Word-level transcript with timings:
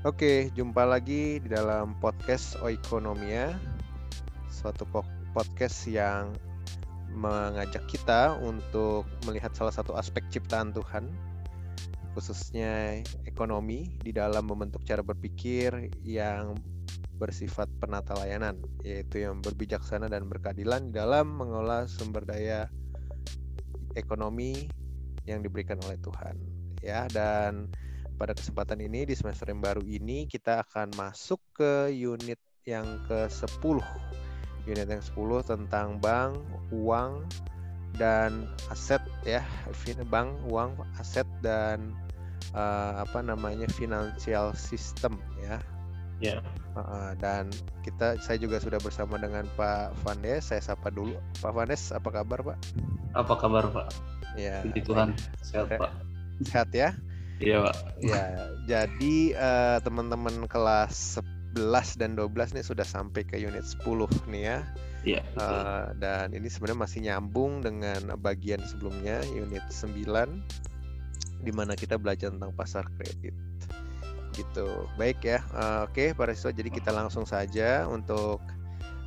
Oke, 0.00 0.48
jumpa 0.56 0.88
lagi 0.88 1.44
di 1.44 1.48
dalam 1.52 1.92
podcast 2.00 2.56
Oikonomia, 2.64 3.52
suatu 4.48 4.88
podcast 5.36 5.84
yang 5.92 6.32
mengajak 7.12 7.84
kita 7.84 8.32
untuk 8.40 9.04
melihat 9.28 9.52
salah 9.52 9.76
satu 9.76 9.92
aspek 10.00 10.24
ciptaan 10.32 10.72
Tuhan, 10.72 11.04
khususnya 12.16 13.04
ekonomi, 13.28 13.92
di 14.00 14.08
dalam 14.16 14.48
membentuk 14.48 14.88
cara 14.88 15.04
berpikir 15.04 15.92
yang 16.00 16.56
bersifat 17.20 17.68
penata 17.76 18.16
layanan, 18.16 18.56
yaitu 18.80 19.28
yang 19.28 19.44
berbijaksana 19.44 20.08
dan 20.08 20.32
berkeadilan 20.32 20.96
dalam 20.96 21.28
mengolah 21.28 21.84
sumber 21.84 22.24
daya 22.24 22.72
ekonomi 24.00 24.64
yang 25.28 25.44
diberikan 25.44 25.76
oleh 25.84 26.00
Tuhan. 26.00 26.40
Ya, 26.80 27.04
dan 27.12 27.68
pada 28.20 28.36
kesempatan 28.36 28.84
ini 28.84 29.08
di 29.08 29.16
semester 29.16 29.48
yang 29.48 29.64
baru 29.64 29.80
ini 29.80 30.28
kita 30.28 30.60
akan 30.68 30.92
masuk 30.92 31.40
ke 31.56 31.88
unit 31.88 32.36
yang 32.68 32.84
ke-10. 33.08 33.80
Unit 34.68 34.86
yang 34.92 35.00
10 35.00 35.40
tentang 35.48 35.96
bank, 36.04 36.36
uang 36.68 37.24
dan 37.96 38.44
aset 38.68 39.00
ya, 39.24 39.40
bank, 40.12 40.36
uang, 40.52 40.76
aset 41.00 41.24
dan 41.40 41.96
uh, 42.52 43.00
apa 43.00 43.24
namanya 43.24 43.64
financial 43.72 44.52
system 44.52 45.16
ya. 45.40 45.56
Ya. 46.20 46.36
Yeah. 46.36 46.40
Uh, 46.76 47.16
dan 47.16 47.48
kita 47.80 48.20
saya 48.20 48.36
juga 48.36 48.60
sudah 48.60 48.76
bersama 48.84 49.16
dengan 49.16 49.48
Pak 49.56 49.96
Vandes. 50.04 50.52
Saya 50.52 50.60
sapa 50.60 50.92
dulu. 50.92 51.16
Pak 51.40 51.56
Vandes, 51.56 51.88
apa 51.88 52.12
kabar, 52.12 52.44
Pak? 52.44 52.58
Apa 53.16 53.34
kabar, 53.40 53.64
Pak? 53.72 53.88
Ya. 54.36 54.60
Puji 54.60 54.84
Tuhan, 54.84 55.16
sehat, 55.40 55.72
Pak. 55.80 55.90
Sehat 56.44 56.68
ya? 56.76 56.92
Iya, 57.40 57.58
Pak. 57.64 57.76
Ya, 58.04 58.24
jadi 58.68 59.16
uh, 59.34 59.78
teman-teman 59.80 60.44
kelas 60.44 61.16
11 61.56 61.98
dan 61.98 62.10
12 62.14 62.54
nih 62.54 62.64
sudah 62.64 62.86
sampai 62.86 63.24
ke 63.26 63.40
unit 63.40 63.64
10 63.64 64.28
nih 64.28 64.42
ya. 64.44 64.58
Iya. 65.00 65.22
Uh, 65.40 65.84
dan 65.96 66.36
ini 66.36 66.46
sebenarnya 66.52 66.80
masih 66.84 67.00
nyambung 67.08 67.64
dengan 67.64 68.14
bagian 68.20 68.60
sebelumnya 68.68 69.24
unit 69.32 69.64
9 69.72 69.96
di 71.40 71.52
mana 71.56 71.72
kita 71.72 71.96
belajar 71.96 72.30
tentang 72.30 72.52
pasar 72.52 72.84
kredit. 73.00 73.32
Gitu. 74.36 74.68
Baik 75.00 75.24
ya. 75.24 75.40
Uh, 75.56 75.88
Oke, 75.88 76.12
okay, 76.12 76.14
para 76.14 76.36
siswa 76.36 76.52
jadi 76.52 76.68
kita 76.68 76.92
langsung 76.92 77.24
saja 77.24 77.88
untuk 77.88 78.44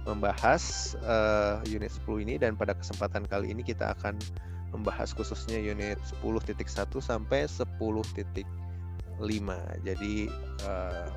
membahas 0.04 0.94
uh, 1.06 1.64
unit 1.64 1.94
10 2.04 2.26
ini 2.28 2.36
dan 2.36 2.59
pada 2.59 2.76
kesempatan 2.76 3.23
kali 3.23 3.56
ini 3.56 3.64
kita 3.64 3.95
akan 3.95 4.20
membahas 4.73 5.13
khususnya 5.13 5.61
unit 5.61 6.02
10.1 6.21 6.57
sampai 6.99 7.45
10.5. 7.45 8.43
Jadi 9.85 10.15
uh, 10.65 11.07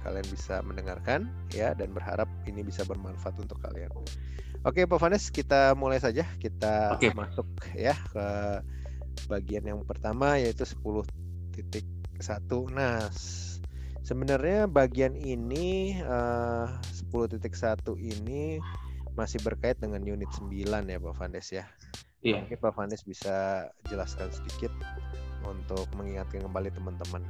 kalian 0.00 0.26
bisa 0.32 0.64
mendengarkan 0.64 1.28
ya 1.52 1.76
dan 1.76 1.92
berharap 1.92 2.30
ini 2.48 2.64
bisa 2.64 2.86
bermanfaat 2.88 3.36
untuk 3.36 3.60
kalian. 3.60 3.92
Oke, 4.64 4.84
Pak 4.84 5.00
Vanes, 5.00 5.28
kita 5.32 5.72
mulai 5.76 6.00
saja. 6.00 6.24
Kita 6.38 6.96
Oke. 6.96 7.12
masuk 7.16 7.48
ya 7.76 7.96
ke 8.12 8.26
bagian 9.28 9.64
yang 9.66 9.80
pertama 9.84 10.36
yaitu 10.40 10.64
10.1. 10.64 11.04
Nah, 12.72 13.08
sebenarnya 14.04 14.68
bagian 14.68 15.16
ini 15.16 15.98
uh, 16.04 16.76
eh, 16.76 17.38
10.1 17.40 17.40
ini 17.98 18.60
masih 19.18 19.42
berkait 19.42 19.76
dengan 19.80 20.00
unit 20.04 20.28
9 20.32 20.48
ya 20.64 20.98
Pak 21.00 21.14
Vandes 21.18 21.48
ya. 21.52 21.66
Iya. 22.20 22.44
Mungkin 22.44 22.58
Pak 22.60 22.72
Vanis 22.76 23.02
bisa 23.04 23.68
jelaskan 23.88 24.28
sedikit 24.28 24.72
untuk 25.48 25.88
mengingatkan 25.96 26.44
kembali 26.44 26.68
teman-teman. 26.76 27.24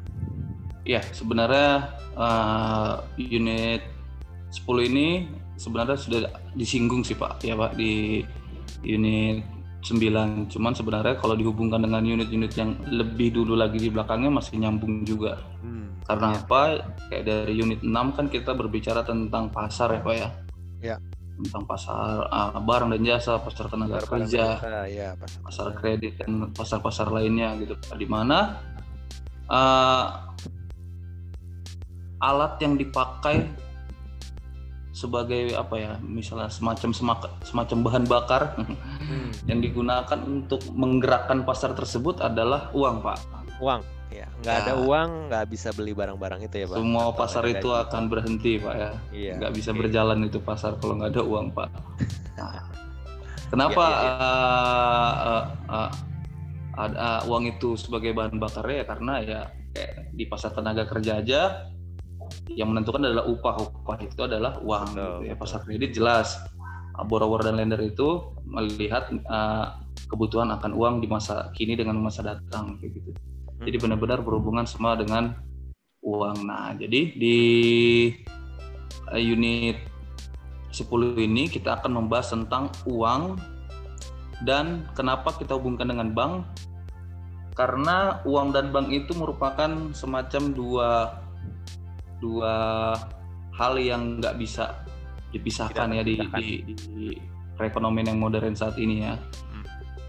Iya, 0.83 1.05
sebenarnya 1.15 1.95
uh, 2.19 3.07
unit 3.15 3.87
10 4.51 4.91
ini 4.91 5.31
sebenarnya 5.55 5.95
sudah 5.95 6.21
disinggung 6.59 7.07
sih 7.07 7.15
Pak, 7.15 7.47
ya 7.47 7.55
Pak 7.55 7.79
di 7.79 8.25
unit 8.83 9.47
9. 9.87 10.51
Cuman 10.51 10.73
sebenarnya 10.75 11.15
kalau 11.23 11.39
dihubungkan 11.39 11.87
dengan 11.87 12.03
unit-unit 12.03 12.51
yang 12.59 12.75
lebih 12.91 13.31
dulu 13.31 13.55
lagi 13.55 13.79
di 13.79 13.89
belakangnya 13.95 14.43
masih 14.43 14.59
nyambung 14.59 15.07
juga. 15.07 15.39
Hmm, 15.63 16.03
Karena 16.03 16.35
iya. 16.35 16.41
apa? 16.43 16.61
Kayak 17.07 17.25
dari 17.31 17.55
unit 17.63 17.81
6 17.87 18.17
kan 18.19 18.27
kita 18.27 18.59
berbicara 18.59 19.07
tentang 19.07 19.55
pasar 19.55 19.95
ya 19.95 20.01
Pak 20.03 20.15
ya. 20.19 20.29
Ya 20.81 20.97
tentang 21.45 21.65
pasar 21.65 22.29
uh, 22.29 22.61
barang 22.61 22.93
dan 22.97 23.03
jasa, 23.05 23.41
pasar 23.41 23.67
tenaga 23.73 24.01
pasar 24.01 24.11
kerja, 24.13 24.45
ya, 24.87 25.09
pasar, 25.17 25.41
pasar 25.45 25.67
kredit 25.77 26.15
dan 26.21 26.53
pasar-pasar 26.53 27.07
lainnya 27.09 27.57
gitu. 27.61 27.75
Di 27.97 28.07
mana 28.09 28.61
uh, 29.49 30.05
alat 32.21 32.61
yang 32.61 32.77
dipakai 32.77 33.49
sebagai 34.91 35.57
apa 35.57 35.75
ya 35.81 35.93
misalnya 36.05 36.53
semacam 36.53 36.93
semacam 37.41 37.79
bahan 37.81 38.05
bakar 38.05 38.43
hmm. 38.61 39.49
yang 39.49 39.65
digunakan 39.65 40.19
untuk 40.29 40.61
menggerakkan 40.77 41.49
pasar 41.49 41.73
tersebut 41.73 42.21
adalah 42.21 42.69
uang 42.77 43.01
pak 43.01 43.17
uang 43.65 43.81
ya 44.11 44.27
nggak 44.43 44.57
nah, 44.59 44.63
ada 44.67 44.75
uang 44.83 45.11
nggak 45.31 45.45
bisa 45.47 45.69
beli 45.71 45.95
barang-barang 45.95 46.41
itu 46.43 46.57
ya 46.63 46.67
pak. 46.67 46.77
Semua 46.83 47.03
Atau 47.09 47.19
pasar 47.23 47.43
itu 47.47 47.59
gitu. 47.63 47.71
akan 47.71 48.03
berhenti 48.11 48.53
pak 48.59 48.75
ya. 48.75 48.91
Iya, 49.15 49.33
nggak 49.39 49.53
bisa 49.55 49.71
okay. 49.71 49.79
berjalan 49.79 50.19
itu 50.27 50.39
pasar 50.43 50.73
kalau 50.83 50.95
nggak 50.99 51.11
ada 51.15 51.23
uang 51.23 51.47
pak. 51.55 51.69
Nah, 52.35 52.67
kenapa 53.49 53.85
iya, 53.87 54.03
iya, 54.03 54.11
iya. 54.11 54.19
Uh, 54.19 55.15
uh, 55.31 55.45
uh, 55.71 55.91
ada 56.81 57.09
uang 57.31 57.45
itu 57.55 57.79
sebagai 57.79 58.11
bahan 58.11 58.37
bakarnya? 58.43 58.77
Ya 58.83 58.87
karena 58.87 59.15
ya 59.23 59.41
kayak 59.71 59.93
di 60.11 60.25
pasar 60.27 60.51
tenaga 60.51 60.85
kerja 60.91 61.23
aja 61.23 61.41
yang 62.51 62.75
menentukan 62.75 63.07
adalah 63.07 63.31
upah. 63.31 63.55
Upah 63.63 63.99
itu 64.03 64.21
adalah 64.27 64.59
uang 64.59 64.87
betul, 64.99 65.07
gitu 65.23 65.29
ya 65.31 65.35
pasar 65.39 65.61
kredit 65.63 65.91
jelas. 65.95 66.35
Borrower 67.01 67.41
dan 67.41 67.57
lender 67.57 67.81
itu 67.81 68.37
melihat 68.45 69.09
uh, 69.25 69.81
kebutuhan 70.11 70.53
akan 70.59 70.75
uang 70.75 70.95
di 71.01 71.09
masa 71.09 71.49
kini 71.55 71.79
dengan 71.79 71.97
masa 71.97 72.21
datang 72.21 72.77
kayak 72.77 72.99
gitu 72.99 73.11
jadi 73.61 73.77
hmm. 73.77 73.85
benar-benar 73.85 74.21
berhubungan 74.25 74.65
semua 74.65 74.97
dengan 74.97 75.37
uang. 76.01 76.49
Nah, 76.49 76.73
jadi 76.77 77.13
di 77.13 77.39
eh, 79.13 79.23
unit 79.23 79.77
10 80.73 80.87
ini 81.21 81.51
kita 81.51 81.81
akan 81.81 82.01
membahas 82.01 82.33
tentang 82.33 82.73
uang 82.89 83.37
dan 84.47 84.89
kenapa 84.97 85.37
kita 85.37 85.59
hubungkan 85.59 85.93
dengan 85.93 86.15
bank 86.17 86.49
karena 87.53 88.25
uang 88.25 88.57
dan 88.57 88.73
bank 88.73 88.89
itu 88.89 89.13
merupakan 89.13 89.93
semacam 89.93 90.43
dua 90.55 90.91
dua 92.23 92.55
hal 93.53 93.77
yang 93.77 94.23
nggak 94.23 94.41
bisa 94.41 94.81
dipisahkan 95.35 95.93
ya 95.93 96.03
di, 96.07 96.17
di, 96.17 96.49
di 96.65 97.07
perekonomian 97.61 98.17
yang 98.17 98.21
modern 98.23 98.57
saat 98.57 98.81
ini 98.81 99.05
ya 99.05 99.15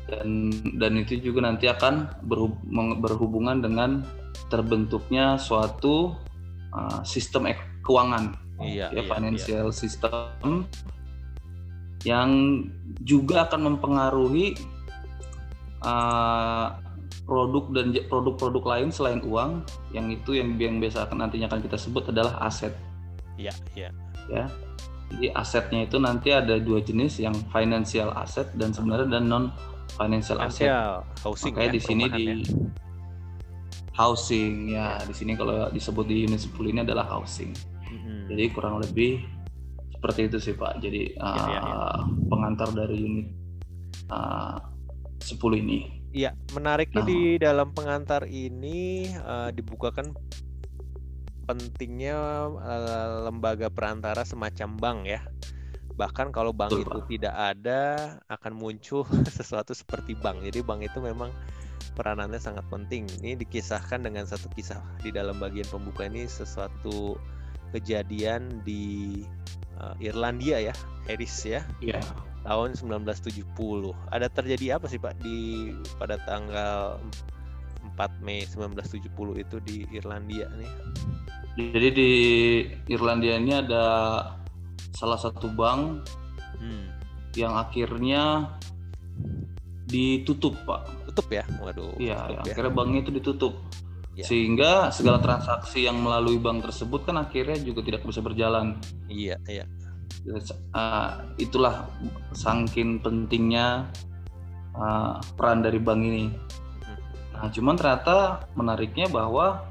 dan 0.09 0.51
dan 0.77 0.91
itu 0.97 1.21
juga 1.21 1.45
nanti 1.47 1.69
akan 1.69 2.09
berhubungan 2.99 3.61
dengan 3.61 4.01
terbentuknya 4.51 5.39
suatu 5.39 6.15
uh, 6.75 6.99
sistem 7.03 7.51
keuangan 7.83 8.35
iya, 8.63 8.91
ya 8.91 9.01
iya, 9.01 9.09
financial 9.09 9.67
iya. 9.71 9.75
system 9.75 10.65
yang 12.01 12.29
juga 13.05 13.45
akan 13.45 13.73
mempengaruhi 13.73 14.57
uh, 15.85 16.81
produk 17.25 17.65
dan 17.71 17.85
produk-produk 18.09 18.63
lain 18.65 18.89
selain 18.89 19.21
uang 19.21 19.61
yang 19.93 20.09
itu 20.09 20.35
yang 20.35 20.57
yang 20.57 20.81
biasa 20.81 21.05
akan 21.05 21.27
nantinya 21.27 21.47
akan 21.47 21.61
kita 21.61 21.77
sebut 21.77 22.09
adalah 22.09 22.41
aset. 22.41 22.73
Iya, 23.37 23.53
iya. 23.77 23.89
Ya. 24.29 24.45
Jadi 25.11 25.27
asetnya 25.35 25.85
itu 25.85 25.99
nanti 25.99 26.31
ada 26.31 26.55
dua 26.57 26.79
jenis 26.79 27.19
yang 27.19 27.35
financial 27.51 28.15
asset 28.15 28.47
dan 28.55 28.71
sebenarnya 28.71 29.19
dan 29.19 29.23
non 29.27 29.45
financial 29.95 30.37
asset. 30.39 30.69
Housing 31.21 31.53
Makanya 31.55 31.69
ya, 31.69 31.75
di 31.75 31.81
sini 31.81 32.03
di 32.09 32.25
ya. 32.25 32.35
housing 33.95 34.53
ya, 34.71 34.97
ya. 34.97 35.05
di 35.05 35.13
sini 35.13 35.31
kalau 35.35 35.67
disebut 35.69 36.05
di 36.07 36.25
unit 36.25 36.41
10 36.41 36.71
ini 36.71 36.79
adalah 36.83 37.05
housing. 37.07 37.51
Mm-hmm. 37.85 38.19
Jadi 38.31 38.43
kurang 38.55 38.79
lebih 38.79 39.21
seperti 39.91 40.31
itu 40.31 40.37
sih 40.39 40.53
Pak. 40.55 40.81
Jadi 40.81 41.13
ya, 41.13 41.25
uh, 41.25 41.47
ya, 41.47 41.61
ya. 41.61 41.79
pengantar 42.31 42.69
dari 42.73 42.97
unit 42.97 43.27
uh, 44.09 44.57
10 45.21 45.37
ini. 45.61 45.79
Iya, 46.11 46.35
menariknya 46.51 47.03
nah. 47.03 47.07
di 47.07 47.19
dalam 47.39 47.71
pengantar 47.71 48.27
ini 48.27 49.07
uh, 49.15 49.47
dibukakan 49.55 50.11
pentingnya 51.47 52.15
uh, 52.51 53.27
lembaga 53.27 53.71
perantara 53.71 54.27
semacam 54.27 54.69
bank 54.75 54.99
ya 55.07 55.21
bahkan 56.01 56.33
kalau 56.33 56.49
bank 56.49 56.73
Betul, 56.73 56.81
itu 56.81 56.97
Pak. 56.97 57.07
tidak 57.13 57.35
ada 57.37 57.81
akan 58.25 58.53
muncul 58.57 59.05
sesuatu 59.37 59.77
seperti 59.77 60.17
bank. 60.17 60.41
Jadi 60.41 60.65
bank 60.65 60.81
itu 60.81 60.97
memang 60.97 61.29
peranannya 61.93 62.41
sangat 62.41 62.65
penting. 62.73 63.05
Ini 63.21 63.37
dikisahkan 63.37 64.01
dengan 64.01 64.25
satu 64.25 64.49
kisah. 64.57 64.81
Di 65.05 65.13
dalam 65.13 65.37
bagian 65.37 65.69
pembuka 65.69 66.09
ini 66.09 66.25
sesuatu 66.25 67.21
kejadian 67.69 68.65
di 68.65 69.21
uh, 69.77 69.95
Irlandia 70.01 70.59
ya 70.59 70.75
Harris 71.07 71.47
ya 71.47 71.63
yeah. 71.79 72.03
tahun 72.43 72.75
1970 72.75 73.47
ada 74.11 74.27
terjadi 74.27 74.75
apa 74.75 74.91
sih 74.91 74.99
Pak 74.99 75.23
di 75.23 75.71
pada 75.95 76.19
tanggal 76.27 76.99
4 77.95 78.19
Mei 78.21 78.43
1970 78.43 79.07
itu 79.39 79.55
di 79.63 79.87
Irlandia 79.95 80.51
nih? 80.59 80.71
Jadi 81.55 81.89
di 81.91 82.11
Irlandia 82.91 83.39
ini 83.39 83.55
ada 83.55 83.83
salah 84.95 85.19
satu 85.19 85.47
bank 85.51 86.07
hmm. 86.59 86.85
yang 87.37 87.53
akhirnya 87.55 88.53
ditutup, 89.87 90.55
Pak. 90.63 91.11
Tutup 91.11 91.27
ya? 91.29 91.43
Waduh. 91.59 91.95
Iya, 91.99 92.39
ya. 92.39 92.41
akhirnya 92.41 92.73
banknya 92.73 92.99
itu 93.03 93.11
ditutup. 93.11 93.53
Ya. 94.15 94.27
Sehingga 94.27 94.91
segala 94.91 95.23
transaksi 95.23 95.87
yang 95.87 95.99
melalui 95.99 96.35
bank 96.39 96.67
tersebut 96.67 97.07
kan 97.07 97.19
akhirnya 97.19 97.59
juga 97.59 97.83
tidak 97.83 98.03
bisa 98.03 98.19
berjalan. 98.19 98.79
Iya, 99.07 99.39
iya. 99.47 99.65
Uh, 100.75 101.33
itulah 101.41 101.89
sangkin 102.35 103.01
pentingnya 103.01 103.89
uh, 104.75 105.17
peran 105.35 105.63
dari 105.63 105.79
bank 105.79 106.01
ini. 106.03 106.25
Hmm. 106.83 106.99
Nah, 107.35 107.47
cuman 107.49 107.75
ternyata 107.79 108.17
menariknya 108.53 109.07
bahwa 109.07 109.70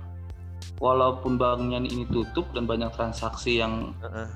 walaupun 0.81 1.37
banknya 1.37 1.83
ini 1.85 2.09
tutup 2.09 2.51
dan 2.57 2.65
banyak 2.65 2.89
transaksi 2.97 3.61
yang 3.61 3.93
uh-uh. 4.01 4.29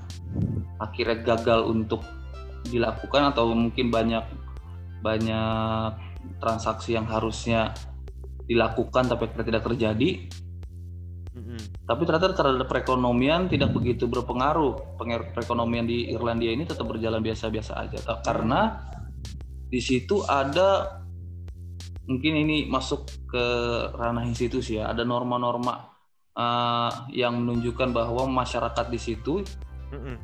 akhirnya 0.77 1.21
gagal 1.25 1.65
untuk 1.65 2.05
dilakukan 2.69 3.33
atau 3.33 3.53
mungkin 3.53 3.89
banyak 3.93 4.25
banyak 5.01 5.91
transaksi 6.41 6.97
yang 6.97 7.05
harusnya 7.05 7.73
dilakukan 8.45 9.09
tapi 9.09 9.29
tidak 9.45 9.65
terjadi. 9.65 10.29
Tapi 11.85 12.01
ternyata 12.07 12.33
terhadap 12.33 12.65
perekonomian 12.65 13.45
tidak 13.45 13.69
begitu 13.75 14.09
berpengaruh. 14.09 14.97
Perekonomian 15.35 15.85
di 15.85 16.09
Irlandia 16.09 16.49
ini 16.49 16.65
tetap 16.65 16.89
berjalan 16.89 17.21
biasa-biasa 17.21 17.77
aja. 17.77 17.99
Karena 18.25 18.81
di 19.69 19.77
situ 19.77 20.25
ada 20.25 21.01
mungkin 22.05 22.33
ini 22.37 22.69
masuk 22.69 23.29
ke 23.29 23.45
ranah 23.97 24.25
institusi 24.29 24.77
ya 24.77 24.93
ada 24.93 25.01
norma-norma 25.01 25.94
uh, 26.35 26.91
yang 27.11 27.43
menunjukkan 27.43 27.95
bahwa 27.95 28.27
masyarakat 28.29 28.85
di 28.91 28.99
situ 28.99 29.41
mm-hmm. 29.91 30.15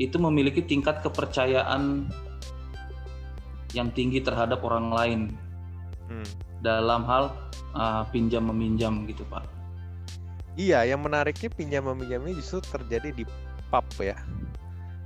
itu 0.00 0.16
memiliki 0.20 0.62
tingkat 0.62 1.00
kepercayaan 1.02 2.08
yang 3.76 3.92
tinggi 3.92 4.24
terhadap 4.24 4.64
orang 4.64 4.88
lain 4.88 5.20
mm. 6.08 6.28
dalam 6.64 7.04
hal 7.04 7.32
uh, 7.76 8.04
pinjam 8.08 8.48
meminjam 8.48 9.04
gitu 9.04 9.24
pak. 9.28 9.44
Iya, 10.58 10.82
yang 10.90 11.06
menariknya 11.06 11.54
pinjam 11.54 11.86
meminjam 11.86 12.18
ini 12.26 12.34
justru 12.40 12.58
terjadi 12.64 13.14
di 13.14 13.24
pub 13.70 13.86
ya. 14.02 14.18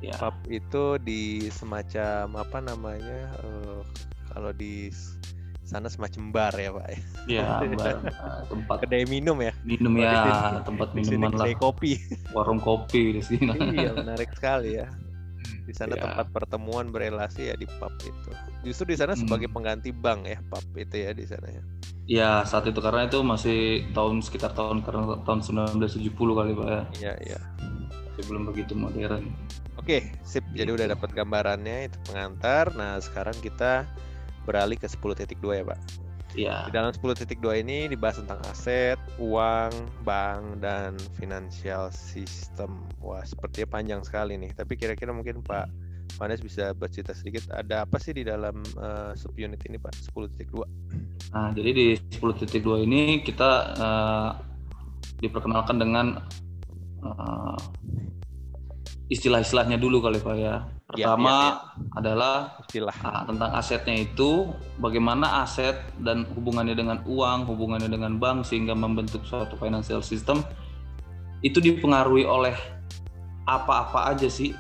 ya. 0.01 0.15
Pub 0.17 0.33
itu 0.49 0.97
di 1.03 1.51
semacam 1.53 2.41
apa 2.41 2.59
namanya 2.65 3.29
uh, 3.45 3.85
kalau 4.33 4.55
di 4.57 4.89
sana 5.73 5.89
semacam 5.89 6.23
bar 6.33 6.55
ya 6.61 6.69
pak 6.69 6.87
ya 7.25 7.65
bar 7.81 7.97
tempat 8.53 8.77
kedai 8.85 9.09
minum 9.09 9.41
ya 9.41 9.52
minum 9.63 9.95
ya 9.99 10.59
tempat 10.67 10.95
minuman 10.95 11.33
lah. 11.35 11.55
kopi. 11.59 11.99
Warung 12.37 12.59
kopi 12.59 13.19
di 13.19 13.23
sini. 13.23 13.51
Iya 13.79 13.95
menarik 13.95 14.35
sekali 14.35 14.79
ya. 14.79 14.91
Di 15.63 15.75
sana 15.75 15.95
ya. 15.95 16.03
tempat 16.11 16.27
pertemuan 16.35 16.91
berelasi 16.91 17.51
ya 17.51 17.55
di 17.55 17.67
pub 17.79 17.95
itu. 18.03 18.31
Justru 18.67 18.95
di 18.95 18.97
sana 18.99 19.15
hmm. 19.15 19.23
sebagai 19.23 19.49
pengganti 19.51 19.95
bank 19.95 20.27
ya 20.27 20.39
pub 20.51 20.67
itu 20.75 20.97
ya 21.07 21.11
di 21.15 21.25
sana 21.27 21.47
ya. 21.49 21.63
Ya 22.11 22.31
saat 22.43 22.67
itu 22.67 22.83
karena 22.83 23.07
itu 23.07 23.23
masih 23.23 23.87
tahun 23.95 24.27
sekitar 24.27 24.59
tahun 24.59 24.83
karena 24.83 25.23
tahun 25.23 25.41
1970 25.79 26.11
kali 26.11 26.51
pak 26.59 26.67
ya. 26.67 26.83
Iya 26.99 27.15
iya. 27.31 27.41
Sebelum 28.19 28.51
begitu 28.51 28.75
modern. 28.75 29.31
Oke 29.79 30.11
sip. 30.27 30.43
Jadi 30.53 30.71
udah 30.75 30.87
dapat 30.99 31.15
gambarannya 31.15 31.87
itu 31.89 31.99
pengantar. 32.11 32.75
Nah 32.75 32.99
sekarang 32.99 33.39
kita 33.39 33.87
beralih 34.43 34.75
ke 34.75 34.91
10.2 34.91 35.39
ya 35.39 35.65
Pak. 35.65 35.79
Iya. 36.33 36.69
Di 36.69 36.73
dalam 36.73 36.93
10.2 36.93 37.37
ini 37.61 37.93
dibahas 37.93 38.21
tentang 38.25 38.41
aset, 38.49 38.97
uang, 39.21 39.73
bank, 40.05 40.65
dan 40.65 40.97
financial 41.21 41.93
system. 41.93 42.89
Wah, 43.05 43.21
sepertinya 43.25 43.69
panjang 43.69 44.01
sekali 44.01 44.41
nih. 44.41 44.53
Tapi 44.57 44.81
kira-kira 44.81 45.13
mungkin 45.13 45.45
Pak 45.45 45.69
Vanes 46.17 46.41
bisa 46.45 46.77
bercerita 46.77 47.17
sedikit 47.17 47.49
ada 47.53 47.85
apa 47.89 47.97
sih 47.97 48.13
di 48.13 48.25
dalam 48.25 48.61
uh, 48.77 49.13
subunit 49.17 49.61
ini 49.69 49.77
Pak 49.81 49.93
10.2? 50.13 51.33
Nah, 51.33 51.49
jadi 51.57 51.71
di 51.73 51.87
10.2 51.97 52.85
ini 52.85 53.25
kita 53.25 53.51
uh, 53.77 54.31
diperkenalkan 55.21 55.81
dengan 55.81 56.21
uh, 57.05 57.57
istilah-istilahnya 59.13 59.77
dulu 59.77 60.01
kali 60.01 60.19
Pak 60.19 60.37
ya. 60.41 60.65
Iya, 60.93 61.13
Pertama 61.13 61.33
ya, 61.33 61.41
ya, 61.41 61.53
ya. 61.53 61.93
adalah 62.01 62.37
istilah 62.65 62.97
uh, 63.05 63.23
tentang 63.29 63.51
asetnya 63.57 63.97
itu 64.01 64.31
bagaimana 64.81 65.45
aset 65.45 65.77
dan 66.01 66.25
hubungannya 66.33 66.73
dengan 66.73 67.05
uang, 67.05 67.45
hubungannya 67.49 67.89
dengan 67.93 68.17
bank 68.17 68.49
sehingga 68.49 68.73
membentuk 68.73 69.25
suatu 69.29 69.57
financial 69.61 70.01
system 70.01 70.41
itu 71.45 71.61
dipengaruhi 71.61 72.25
oleh 72.25 72.57
apa-apa 73.45 74.17
aja 74.17 74.29
sih. 74.33 74.57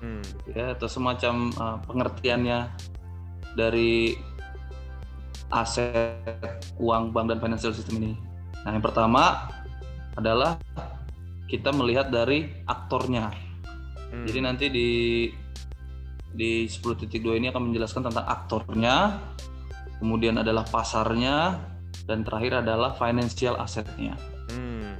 Hmm. 0.00 0.24
Ya, 0.48 0.72
atau 0.72 0.88
semacam 0.88 1.52
uh, 1.60 1.78
pengertiannya 1.84 2.72
dari 3.58 4.16
aset, 5.50 6.62
uang, 6.78 7.10
bank 7.10 7.26
dan 7.34 7.38
financial 7.42 7.74
system 7.74 8.00
ini. 8.00 8.12
Nah, 8.62 8.70
yang 8.76 8.84
pertama 8.84 9.50
adalah 10.14 10.56
kita 11.50 11.74
melihat 11.74 12.08
dari 12.14 12.46
aktornya. 12.70 13.49
Hmm. 14.10 14.26
Jadi 14.26 14.38
nanti 14.42 14.66
di 14.70 14.90
di 16.30 16.66
10.2 16.66 17.10
ini 17.38 17.50
akan 17.50 17.70
menjelaskan 17.70 18.06
tentang 18.06 18.26
aktornya, 18.26 19.18
kemudian 19.98 20.38
adalah 20.38 20.62
pasarnya, 20.66 21.58
dan 22.06 22.22
terakhir 22.22 22.62
adalah 22.62 22.94
financial 22.94 23.58
asetnya. 23.58 24.14
Hmm. 24.50 24.94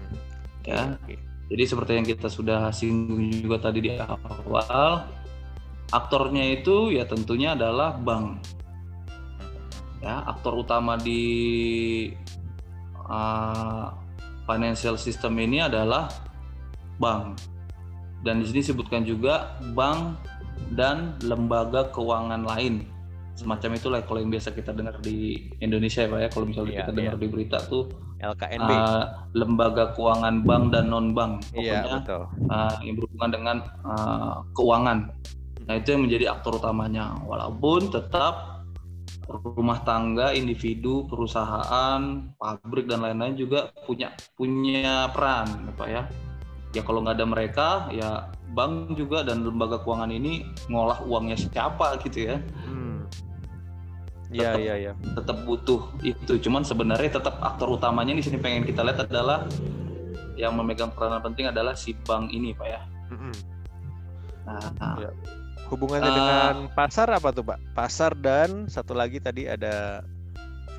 Ya. 0.66 0.94
Okay. 1.06 1.18
Jadi 1.50 1.64
seperti 1.66 1.92
yang 1.98 2.06
kita 2.06 2.30
sudah 2.30 2.70
singgung 2.70 3.26
juga 3.34 3.58
tadi 3.58 3.82
di 3.82 3.90
awal, 3.98 5.02
aktornya 5.90 6.46
itu 6.46 6.94
ya 6.94 7.02
tentunya 7.10 7.58
adalah 7.58 7.98
bank. 7.98 8.38
Ya, 10.00 10.22
aktor 10.24 10.62
utama 10.62 10.96
di 10.96 11.26
uh, 13.04 13.90
financial 14.46 14.94
system 14.96 15.36
ini 15.42 15.60
adalah 15.60 16.08
bank. 17.02 17.42
Dan 18.20 18.44
di 18.44 18.48
sini 18.48 18.60
disebutkan 18.60 19.02
juga 19.08 19.56
bank 19.72 20.20
dan 20.76 21.16
lembaga 21.24 21.88
keuangan 21.90 22.44
lain. 22.44 22.84
Semacam 23.34 23.70
itulah 23.72 24.00
kalau 24.04 24.20
yang 24.20 24.28
biasa 24.28 24.52
kita 24.52 24.76
dengar 24.76 25.00
di 25.00 25.48
Indonesia 25.64 26.04
ya 26.04 26.12
Pak 26.12 26.20
ya. 26.20 26.28
Kalau 26.28 26.46
misalnya 26.46 26.72
iya, 26.72 26.80
kita 26.84 26.92
dengar 26.92 27.14
iya. 27.16 27.22
di 27.22 27.28
berita 27.32 27.58
tuh 27.64 27.84
LKNB 28.20 28.68
uh, 28.68 29.04
lembaga 29.32 29.96
keuangan 29.96 30.44
bank 30.44 30.76
dan 30.76 30.92
non 30.92 31.16
bank 31.16 31.40
iya, 31.56 31.80
pokoknya 31.80 31.80
iya, 31.80 31.96
betul. 32.04 32.22
Uh, 32.52 32.74
yang 32.84 32.94
berhubungan 33.00 33.30
dengan 33.32 33.56
uh, 33.88 34.34
keuangan. 34.52 34.98
Nah 35.64 35.74
itu 35.80 35.88
yang 35.96 36.02
menjadi 36.04 36.24
aktor 36.36 36.60
utamanya. 36.60 37.16
Walaupun 37.24 37.88
tetap 37.88 38.60
rumah 39.30 39.80
tangga 39.86 40.34
individu 40.34 41.06
perusahaan 41.06 42.28
pabrik 42.34 42.90
dan 42.90 43.06
lain-lain 43.06 43.38
juga 43.38 43.70
punya 43.86 44.10
punya 44.34 45.06
peran 45.14 45.70
Pak 45.78 45.88
ya 45.88 46.02
ya 46.70 46.82
kalau 46.86 47.02
nggak 47.02 47.18
ada 47.18 47.26
mereka 47.26 47.68
ya 47.90 48.30
bank 48.54 48.94
juga 48.94 49.26
dan 49.26 49.42
lembaga 49.42 49.82
keuangan 49.82 50.10
ini 50.10 50.46
ngolah 50.70 51.02
uangnya 51.06 51.38
siapa 51.38 51.98
gitu 52.06 52.30
ya 52.30 52.36
hmm. 52.66 52.90
Iya 54.30 54.50
iya 54.62 54.74
iya. 54.78 54.92
Tetap 54.94 55.42
butuh 55.42 55.90
itu. 56.06 56.38
Cuman 56.38 56.62
sebenarnya 56.62 57.18
tetap 57.18 57.42
aktor 57.42 57.66
utamanya 57.74 58.14
di 58.14 58.22
sini 58.22 58.38
pengen 58.38 58.62
kita 58.62 58.86
lihat 58.86 59.10
adalah 59.10 59.42
yang 60.38 60.54
memegang 60.54 60.94
peranan 60.94 61.18
penting 61.18 61.50
adalah 61.50 61.74
si 61.74 61.98
bank 62.06 62.30
ini, 62.30 62.54
Pak 62.54 62.68
ya. 62.70 62.80
Mm-hmm. 63.10 63.34
Nah, 64.46 64.94
ya. 65.02 65.10
hubungannya 65.66 66.10
uh, 66.10 66.16
dengan 66.16 66.54
pasar 66.78 67.10
apa 67.10 67.34
tuh, 67.34 67.42
Pak? 67.42 67.58
Pasar 67.74 68.14
dan 68.14 68.70
satu 68.70 68.94
lagi 68.94 69.18
tadi 69.18 69.50
ada 69.50 70.06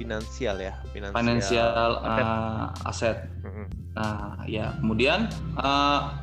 finansial 0.02 0.58
ya, 0.58 0.74
finansial, 0.90 1.18
finansial 1.22 1.92
aset. 2.02 2.26
Uh, 2.26 2.90
aset. 2.90 3.18
Mm-hmm. 3.46 3.66
Nah, 3.94 4.34
ya 4.50 4.66
kemudian 4.82 5.30
uh, 5.62 6.18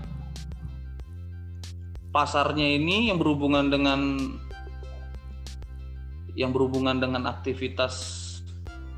pasarnya 2.11 2.66
ini 2.75 3.12
yang 3.12 3.23
berhubungan 3.23 3.70
dengan 3.70 4.18
yang 6.38 6.54
berhubungan 6.54 7.02
dengan 7.02 7.26
aktivitas 7.26 8.18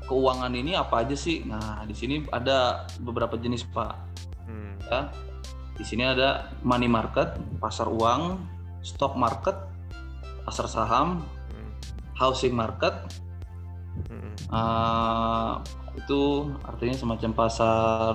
keuangan 0.05 0.53
ini 0.53 0.77
apa 0.77 1.01
aja 1.05 1.17
sih? 1.17 1.41
Nah, 1.47 1.81
di 1.87 1.95
sini 1.97 2.27
ada 2.29 2.85
beberapa 3.01 3.39
jenis 3.39 3.65
pak. 3.71 3.95
Hmm. 4.45 4.77
Ya, 4.85 5.09
di 5.79 5.83
sini 5.87 6.05
ada 6.05 6.51
money 6.61 6.85
market, 6.85 7.39
pasar 7.57 7.89
uang, 7.89 8.37
stock 8.85 9.17
market, 9.17 9.57
pasar 10.45 10.67
saham, 10.69 11.25
hmm. 11.55 11.71
housing 12.13 12.53
market. 12.53 12.93
Hmm. 14.07 14.33
Uh, 14.51 15.53
itu 15.99 16.51
artinya 16.63 16.95
semacam 16.95 17.31
pasar 17.35 18.13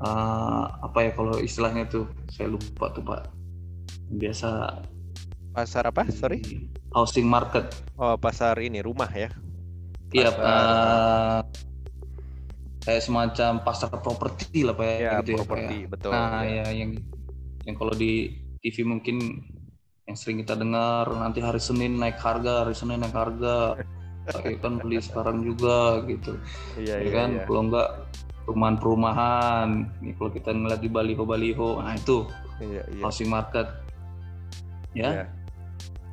uh, 0.00 0.64
apa 0.84 0.98
ya 1.04 1.10
kalau 1.12 1.36
istilahnya 1.40 1.84
tuh 1.88 2.08
saya 2.32 2.48
lupa 2.52 2.92
tuh 2.92 3.04
pak. 3.04 3.28
Biasa 4.08 4.80
pasar 5.52 5.90
apa? 5.90 6.06
sorry. 6.08 6.40
housing 6.96 7.28
market. 7.28 7.68
Oh 8.00 8.16
pasar 8.16 8.56
ini 8.64 8.80
rumah 8.80 9.10
ya? 9.12 9.28
Iya 10.08 10.32
uh, 10.32 11.44
kayak 12.80 13.04
semacam 13.04 13.60
pasar 13.60 13.92
properti 13.92 14.64
lah 14.64 14.72
pak 14.72 14.86
ya, 14.88 14.96
ya 14.96 15.12
gitu 15.20 15.44
properti, 15.44 15.76
ya, 15.84 15.88
betul. 15.92 16.10
Nah 16.16 16.40
ya. 16.48 16.64
ya 16.64 16.66
yang 16.72 16.90
yang 17.68 17.76
kalau 17.76 17.92
di 17.92 18.32
TV 18.64 18.88
mungkin 18.88 19.44
yang 20.08 20.16
sering 20.16 20.40
kita 20.40 20.56
dengar 20.56 21.04
nanti 21.12 21.44
hari 21.44 21.60
Senin 21.60 22.00
naik 22.00 22.16
harga, 22.16 22.64
hari 22.64 22.72
Senin 22.72 23.04
naik 23.04 23.12
harga, 23.12 23.76
kan 24.62 24.72
beli 24.80 24.98
sekarang 25.00 25.40
juga 25.44 26.04
gitu. 26.04 26.36
Iya, 26.76 26.96
ya 27.00 27.04
iya, 27.04 27.12
kan, 27.12 27.28
iya. 27.34 27.44
kalau 27.48 27.60
enggak 27.68 27.88
perumahan-perumahan, 28.48 29.68
nih 30.00 30.12
kalau 30.16 30.30
kita 30.32 30.50
ngeliat 30.56 30.80
di 30.80 30.88
baliho-baliho, 30.88 31.84
nah 31.84 31.92
itu 31.92 32.24
Iya, 32.58 32.82
iya. 32.90 33.02
housing 33.04 33.30
market, 33.30 33.68
ya. 34.96 35.10
Iya. 35.22 35.24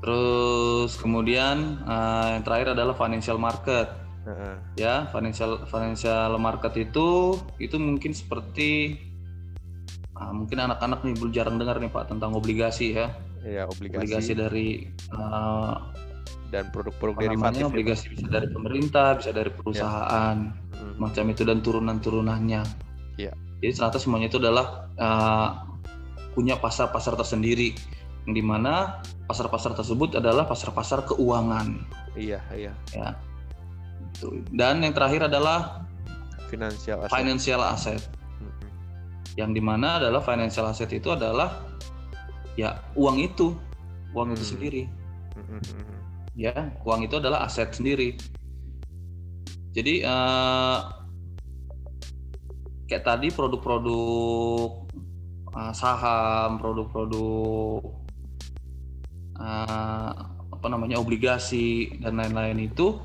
Terus 0.03 0.91
kemudian 1.01 1.81
eh, 1.81 2.27
yang 2.37 2.43
terakhir 2.45 2.77
adalah 2.77 2.93
financial 2.93 3.39
market. 3.41 3.89
Heeh. 4.25 4.55
Ya, 4.77 5.05
financial 5.09 5.65
financial 5.69 6.37
market 6.41 6.73
itu 6.77 7.37
itu 7.61 7.75
mungkin 7.77 8.13
seperti 8.13 8.99
ah, 10.17 10.33
mungkin 10.33 10.61
anak-anak 10.61 11.05
nih 11.05 11.13
belum 11.17 11.31
jarang 11.33 11.57
dengar 11.57 11.77
nih 11.77 11.89
Pak 11.89 12.13
tentang 12.13 12.37
obligasi 12.37 12.93
ya. 12.97 13.13
Iya, 13.45 13.69
Obligasi, 13.69 14.01
obligasi, 14.09 14.31
dari 14.33 14.67
eh, 14.89 15.73
dan 16.55 16.71
produk-produk 16.71 17.15
derivatif. 17.19 17.59
ya, 17.59 17.67
obligasi 17.67 18.05
bisa 18.15 18.27
dari 18.31 18.47
pemerintah, 18.47 19.19
bisa 19.19 19.35
dari 19.35 19.51
perusahaan. 19.51 20.37
Hmm. 20.75 20.95
macam 20.95 21.27
itu 21.27 21.43
dan 21.43 21.59
turunan-turunannya. 21.59 22.61
Iya. 23.19 23.31
Jadi 23.59 23.71
ternyata 23.75 23.99
semuanya 23.99 24.27
itu 24.27 24.39
adalah 24.39 24.87
eh, 24.95 25.49
punya 26.31 26.55
pasar-pasar 26.55 27.15
tersendiri 27.15 27.75
yang 28.27 28.33
di 28.35 28.43
mana 28.43 28.99
pasar-pasar 29.27 29.75
tersebut 29.75 30.15
adalah 30.15 30.47
pasar-pasar 30.47 31.03
keuangan. 31.03 31.83
Iya, 32.15 32.39
iya. 32.55 32.71
ya 32.95 33.11
dan 34.55 34.79
yang 34.79 34.95
terakhir 34.95 35.27
adalah 35.27 35.83
Financial 36.47 37.03
asset. 37.03 37.11
financial 37.11 37.61
asset 37.61 38.01
Mm-mm. 38.39 38.69
yang 39.35 39.51
di 39.51 39.59
mana 39.59 39.99
adalah 39.99 40.23
financial 40.23 40.63
asset 40.69 40.87
itu 40.93 41.11
adalah 41.11 41.65
ya 42.55 42.79
uang 42.95 43.19
itu 43.19 43.51
uang 44.15 44.31
itu 44.31 44.39
Hmm. 44.39 44.51
sendiri 44.55 44.83
Mm-mm, 45.35 45.59
mm-mm. 45.59 45.94
Ya 46.35 46.75
uang 46.83 47.07
itu 47.07 47.15
adalah 47.15 47.47
aset 47.47 47.71
sendiri 47.71 48.19
jadi 49.71 50.03
eh, 50.03 50.79
kayak 52.91 53.03
tadi 53.07 53.27
produk-produk 53.31 54.69
eh, 55.55 55.73
saham 55.73 56.59
produk-produk 56.59 57.79
eh, 59.39 60.11
apa 60.51 60.67
namanya 60.67 60.99
obligasi 60.99 61.99
dan 62.03 62.19
lain-lain 62.19 62.67
itu 62.67 62.99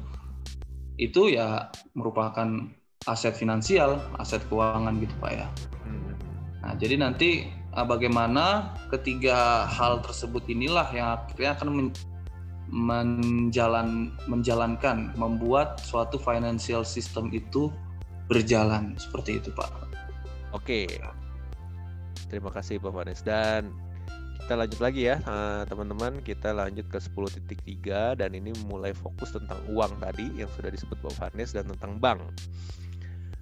itu 0.98 1.32
ya 1.32 1.70
merupakan 1.96 2.66
aset 3.08 3.32
finansial 3.32 4.02
aset 4.20 4.42
keuangan 4.50 4.92
gitu 5.00 5.14
pak 5.22 5.32
ya 5.32 5.46
Mm-mm. 5.86 6.14
Nah, 6.60 6.76
jadi 6.76 7.00
nanti 7.00 7.48
uh, 7.72 7.86
bagaimana 7.88 8.76
ketiga 8.92 9.64
hal 9.64 10.04
tersebut 10.04 10.44
inilah 10.52 10.84
yang 10.92 11.16
akhirnya 11.16 11.56
akan 11.56 11.68
men- 11.72 11.96
menjalan 12.70 14.14
menjalankan 14.30 15.10
membuat 15.18 15.82
suatu 15.82 16.16
financial 16.22 16.86
system 16.86 17.28
itu 17.34 17.68
berjalan 18.30 18.94
seperti 18.94 19.42
itu, 19.42 19.50
Pak. 19.50 19.70
Oke. 20.54 20.86
Terima 22.30 22.54
kasih 22.54 22.78
Pak 22.78 22.94
Vanes 22.94 23.26
dan 23.26 23.74
kita 24.46 24.54
lanjut 24.66 24.80
lagi 24.82 25.02
ya 25.06 25.18
eh, 25.18 25.62
teman-teman 25.66 26.22
kita 26.26 26.50
lanjut 26.54 26.86
ke 26.90 26.98
10.3 26.98 28.18
dan 28.18 28.30
ini 28.34 28.50
mulai 28.66 28.90
fokus 28.90 29.34
tentang 29.34 29.58
uang 29.70 29.98
tadi 30.02 30.30
yang 30.38 30.50
sudah 30.54 30.70
disebut 30.70 30.98
Pak 31.02 31.14
Vanes 31.18 31.54
dan 31.54 31.66
tentang 31.70 31.98
bank. 31.98 32.22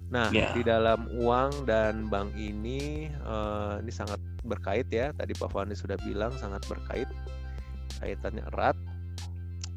Nah 0.09 0.33
Ya. 0.33 0.49
di 0.57 0.65
dalam 0.65 1.05
uang 1.21 1.69
dan 1.69 2.09
bank 2.09 2.33
ini 2.33 3.09
eh, 3.13 3.73
ini 3.81 3.89
sangat 3.93 4.17
berkait 4.41 4.89
ya 4.89 5.13
tadi 5.13 5.37
Pak 5.37 5.53
Vanes 5.53 5.81
sudah 5.81 5.97
bilang 6.01 6.33
sangat 6.37 6.65
berkait 6.65 7.09
kaitannya 8.01 8.41
erat 8.53 8.77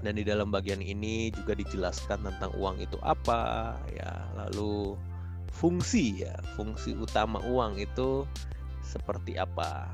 dan 0.02 0.18
di 0.18 0.26
dalam 0.26 0.50
bagian 0.50 0.82
ini 0.82 1.30
juga 1.30 1.54
dijelaskan 1.54 2.26
tentang 2.26 2.50
uang 2.58 2.82
itu 2.82 2.98
apa 3.06 3.74
ya. 3.94 4.26
Lalu 4.34 4.98
fungsi 5.54 6.26
ya. 6.26 6.34
Fungsi 6.58 6.98
utama 6.98 7.38
uang 7.46 7.78
itu 7.78 8.26
seperti 8.82 9.38
apa. 9.38 9.88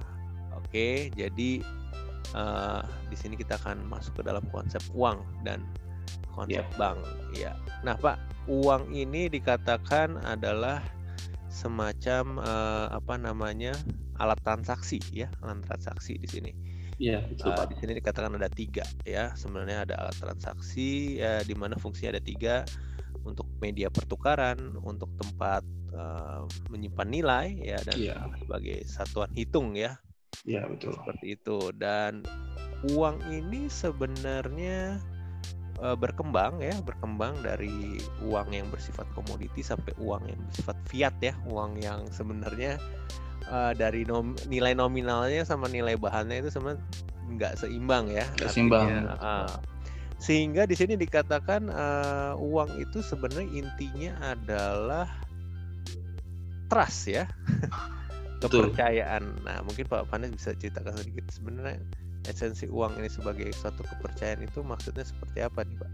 Oke 0.57 1.13
jadi 1.13 1.61
eh, 2.35 2.83
di 3.13 3.17
sini 3.17 3.37
kita 3.37 3.61
akan 3.61 3.85
masuk 3.87 4.21
ke 4.21 4.23
dalam 4.27 4.43
konsep 4.49 4.81
uang 4.97 5.21
dan 5.45 5.63
konsep 6.33 6.65
Ya. 6.65 6.77
bank 6.81 6.99
ya. 7.37 7.53
Nah 7.85 7.95
pak 8.01 8.17
uang 8.49 8.89
ini 8.97 9.29
dikatakan 9.29 10.17
adalah 10.25 10.81
semacam 11.53 12.41
eh, 12.41 12.87
apa 12.97 13.15
namanya 13.21 13.77
alat 14.17 14.41
transaksi 14.41 15.05
ya. 15.13 15.29
Alat 15.45 15.69
transaksi 15.69 16.17
di 16.17 16.27
sini 16.27 16.78
Iya, 16.99 17.23
betul, 17.23 17.55
Uh, 17.55 17.67
di 17.71 17.77
sini 17.79 17.93
dikatakan 18.03 18.35
ada 18.35 18.51
tiga 18.51 18.83
ya. 19.07 19.31
Sebenarnya 19.39 19.87
ada 19.87 19.95
alat 20.03 20.19
transaksi 20.19 21.23
ya, 21.23 21.47
di 21.47 21.55
mana 21.55 21.79
fungsinya 21.79 22.19
ada 22.19 22.23
tiga. 22.23 22.67
Untuk 23.23 23.47
media 23.63 23.87
pertukaran 23.93 24.59
untuk 24.83 25.11
tempat 25.21 25.63
uh, 25.95 26.43
menyimpan 26.73 27.09
nilai 27.09 27.47
ya 27.61 27.79
dan 27.87 27.97
Iya. 27.99 28.17
sebagai 28.43 28.79
satuan 28.89 29.31
hitung 29.37 29.79
ya. 29.79 29.95
Iya, 30.43 30.67
betul. 30.67 30.95
seperti 30.99 31.39
itu. 31.39 31.59
Dan 31.79 32.27
uang 32.95 33.23
ini 33.31 33.71
sebenarnya 33.71 34.99
uh, 35.79 35.95
berkembang 35.95 36.59
ya. 36.59 36.75
Berkembang 36.83 37.39
dari 37.47 38.01
uang 38.27 38.51
yang 38.51 38.67
bersifat 38.75 39.07
komoditi 39.15 39.63
sampai 39.63 39.95
uang 40.03 40.27
yang 40.27 40.41
bersifat 40.51 40.79
fiat 40.91 41.15
ya. 41.23 41.35
Uang 41.47 41.79
yang 41.79 42.11
sebenarnya 42.11 42.81
uh, 43.51 43.73
dari 43.75 44.05
nom- 44.05 44.39
nilai 44.47 44.73
nominalnya 44.77 45.43
sama 45.45 45.67
nilai 45.69 45.97
bahannya 45.97 46.45
itu 46.45 46.53
sebenarnya 46.53 46.83
nggak 47.29 47.53
seimbang 47.61 48.09
ya 48.09 48.25
Nggak 48.41 48.51
seimbang, 48.53 48.87
uh, 49.21 49.49
sehingga 50.19 50.67
di 50.67 50.75
sini 50.75 50.99
dikatakan 50.99 51.71
uh, 51.71 52.35
uang 52.41 52.81
itu 52.83 53.05
sebenarnya 53.05 53.49
intinya 53.53 54.13
adalah 54.35 55.07
trust 56.69 57.09
ya 57.09 57.25
Betul. 58.39 58.71
kepercayaan. 58.71 59.43
Nah, 59.43 59.59
mungkin 59.67 59.85
Pak 59.91 60.15
Panes 60.15 60.31
bisa 60.31 60.55
ceritakan 60.55 60.95
sedikit 60.95 61.27
sebenarnya 61.35 61.83
esensi 62.31 62.71
uang 62.71 62.99
ini 63.03 63.11
sebagai 63.11 63.51
suatu 63.51 63.83
kepercayaan 63.83 64.47
itu 64.47 64.63
maksudnya 64.63 65.03
seperti 65.03 65.43
apa 65.43 65.67
nih, 65.67 65.75
Pak? 65.75 65.91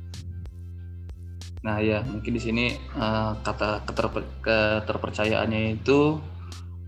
Nah, 1.64 1.80
ya, 1.80 2.04
mungkin 2.04 2.37
di 2.37 2.42
sini 2.42 2.76
eh, 2.76 3.32
kata 3.40 3.88
keterpe- 3.88 4.28
keterpercayaannya 4.44 5.80
itu 5.80 6.20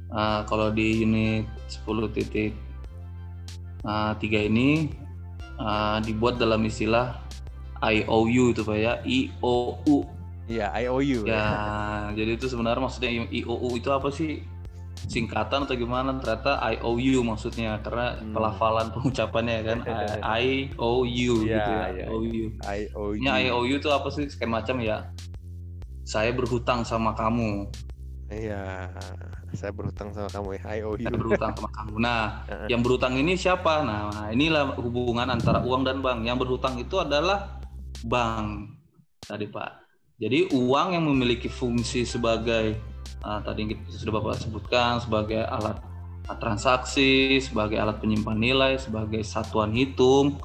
eh, 0.08 0.40
kalau 0.46 0.70
di 0.70 1.02
unit 1.02 1.46
10 1.66 2.08
titik 2.10 2.52
eh, 3.82 4.12
tiga 4.18 4.40
ini 4.42 4.90
eh, 5.56 5.98
dibuat 6.02 6.36
dalam 6.36 6.62
istilah 6.62 7.22
IOU 7.76 8.56
itu 8.56 8.64
Pak 8.64 8.76
ya, 8.76 8.94
IOU. 9.04 9.96
Iya, 10.48 10.72
IOU. 10.80 11.26
Ya, 11.26 11.44
jadi 12.18 12.38
itu 12.38 12.48
sebenarnya 12.48 12.80
maksudnya 12.80 13.10
IOU 13.28 13.68
itu 13.76 13.90
apa 13.92 14.08
sih? 14.08 14.40
Singkatan 15.06 15.68
atau 15.68 15.76
gimana? 15.76 16.16
Ternyata 16.18 16.56
IOU 16.72 17.20
maksudnya 17.20 17.78
karena 17.84 18.16
Hmm. 18.16 18.32
pelafalan 18.32 18.88
pengucapannya 18.90 19.58
kan 19.62 19.78
I- 20.40 20.72
IOU 20.72 21.44
Iya, 21.44 21.52
gitu 21.60 21.70
ya. 21.70 21.84
iya, 21.92 22.04
IOU. 22.08 22.44
IOU. 22.64 23.20
Ini 23.20 23.28
IOU 23.52 23.74
itu 23.76 23.88
apa 23.92 24.08
sih? 24.08 24.24
Kayak 24.32 24.50
macam 24.64 24.76
ya. 24.80 25.12
Saya 26.02 26.32
berhutang 26.32 26.82
sama 26.82 27.12
kamu. 27.12 27.68
Iya, 28.26 28.90
saya 29.54 29.70
berhutang 29.70 30.10
sama 30.10 30.26
kamu 30.26 30.58
ya, 30.58 30.62
IOU. 30.82 30.98
Saya 30.98 31.14
berhutang 31.14 31.52
sama 31.54 31.70
kamu. 31.70 31.94
Nah, 32.02 32.22
yang 32.66 32.82
berhutang 32.82 33.14
ini 33.14 33.38
siapa? 33.38 33.86
Nah, 33.86 34.34
inilah 34.34 34.74
hubungan 34.82 35.30
antara 35.30 35.62
uang 35.62 35.86
dan 35.86 36.02
bank. 36.02 36.26
Yang 36.26 36.42
berhutang 36.42 36.74
itu 36.82 36.98
adalah 36.98 37.62
bank. 38.02 38.74
Tadi, 39.22 39.46
Pak. 39.46 39.70
Jadi 40.18 40.50
uang 40.50 40.96
yang 40.96 41.04
memiliki 41.06 41.46
fungsi 41.46 42.02
sebagai 42.08 42.74
uh, 43.20 43.40
tadi 43.44 43.68
yang 43.68 43.70
kita 43.76 44.00
sudah 44.00 44.14
Bapak 44.16 44.40
sebutkan 44.40 44.92
sebagai 44.98 45.44
alat 45.44 45.76
uh, 46.26 46.36
transaksi, 46.40 47.38
sebagai 47.38 47.76
alat 47.76 48.00
penyimpan 48.00 48.38
nilai, 48.40 48.72
sebagai 48.80 49.20
satuan 49.20 49.76
hitung, 49.76 50.40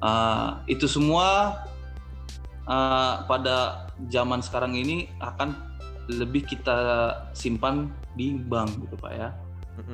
uh, 0.00 0.62
itu 0.70 0.86
semua 0.86 1.60
uh, 2.70 3.26
pada 3.26 3.90
zaman 4.06 4.38
sekarang 4.38 4.78
ini 4.78 5.10
akan 5.18 5.67
lebih 6.08 6.48
kita 6.48 7.12
simpan 7.36 7.92
di 8.16 8.34
bank 8.40 8.80
gitu 8.88 8.96
Pak 8.96 9.12
ya. 9.12 9.28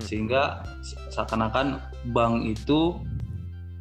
Sehingga 0.01 0.65
seakan-akan 1.13 1.77
bank 2.17 2.49
itu 2.49 2.97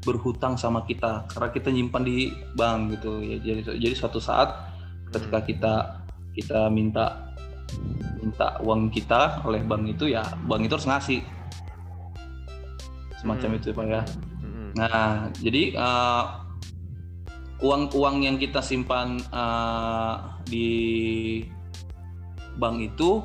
berhutang 0.03 0.59
sama 0.59 0.83
kita 0.83 1.23
karena 1.31 1.49
kita 1.55 1.69
nyimpan 1.71 2.03
di 2.03 2.35
bank 2.59 2.99
gitu. 2.99 3.23
Ya 3.23 3.39
jadi 3.39 3.79
jadi 3.79 3.95
suatu 3.95 4.19
saat 4.19 4.51
ketika 5.15 5.39
kita 5.47 5.73
kita 6.35 6.67
minta 6.67 7.31
minta 8.19 8.59
uang 8.59 8.91
kita 8.91 9.45
oleh 9.47 9.63
bank 9.63 9.95
itu 9.95 10.11
ya 10.11 10.27
bank 10.43 10.67
itu 10.67 10.75
harus 10.75 10.89
ngasih. 10.91 11.21
Semacam 13.23 13.49
Hmm. 13.55 13.57
itu 13.63 13.71
pak 13.71 13.87
ya. 13.87 14.01
Nah 14.75 15.31
jadi 15.39 15.63
eh, 15.79 16.23
uang-uang 17.63 18.27
yang 18.27 18.35
kita 18.35 18.59
simpan 18.59 19.23
eh, 19.23 20.15
di 20.43 20.69
bank 22.57 22.81
itu 22.81 23.23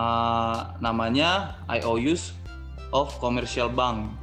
uh, 0.00 0.74
namanya 0.78 1.60
IOUs 1.68 2.34
of 2.90 3.12
commercial 3.22 3.70
bank. 3.70 4.14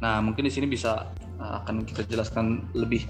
Nah, 0.00 0.18
mungkin 0.24 0.48
di 0.48 0.52
sini 0.52 0.66
bisa 0.66 1.10
uh, 1.38 1.62
akan 1.62 1.84
kita 1.84 2.08
jelaskan 2.08 2.64
lebih 2.72 3.04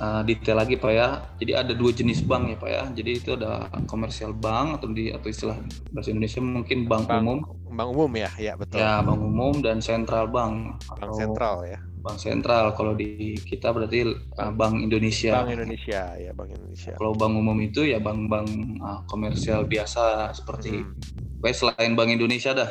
uh, 0.00 0.24
detail 0.24 0.58
lagi 0.58 0.80
Pak 0.80 0.92
ya. 0.92 1.08
Jadi 1.36 1.52
ada 1.52 1.72
dua 1.76 1.92
jenis 1.92 2.24
bank 2.24 2.54
ya 2.54 2.56
Pak 2.56 2.70
ya. 2.70 2.82
Jadi 2.96 3.10
itu 3.12 3.30
ada 3.36 3.68
komersial 3.84 4.32
bank 4.32 4.80
atau 4.80 4.88
di 4.90 5.12
atau 5.12 5.28
istilah 5.28 5.58
bahasa 5.92 6.08
Indonesia 6.10 6.40
mungkin 6.40 6.88
bank, 6.88 7.04
bank 7.06 7.22
umum. 7.22 7.38
Bank 7.72 7.88
umum 7.92 8.10
ya, 8.16 8.30
ya 8.40 8.52
betul. 8.56 8.80
Ya, 8.80 9.04
bank 9.04 9.20
umum 9.20 9.54
dan 9.60 9.84
sentral 9.84 10.26
bank. 10.32 10.80
Bank 10.96 11.12
sentral 11.14 11.68
ya. 11.68 11.80
Bank 12.02 12.18
sentral 12.18 12.74
kalau 12.74 12.98
di 12.98 13.38
kita 13.38 13.70
berarti 13.70 14.10
uh, 14.10 14.52
Bank 14.52 14.82
Indonesia. 14.82 15.38
Bank 15.38 15.54
Indonesia 15.54 16.02
ya 16.18 16.30
Bank 16.34 16.50
Indonesia. 16.50 16.92
Kalau 16.98 17.14
bank 17.14 17.32
umum 17.38 17.58
itu 17.62 17.86
ya 17.86 18.02
bank-bank 18.02 18.50
uh, 18.82 19.00
komersial 19.06 19.64
biasa 19.70 20.34
seperti 20.34 20.82
hmm. 20.82 21.54
selain 21.54 21.94
Bank 21.94 22.10
Indonesia 22.10 22.50
dah. 22.52 22.70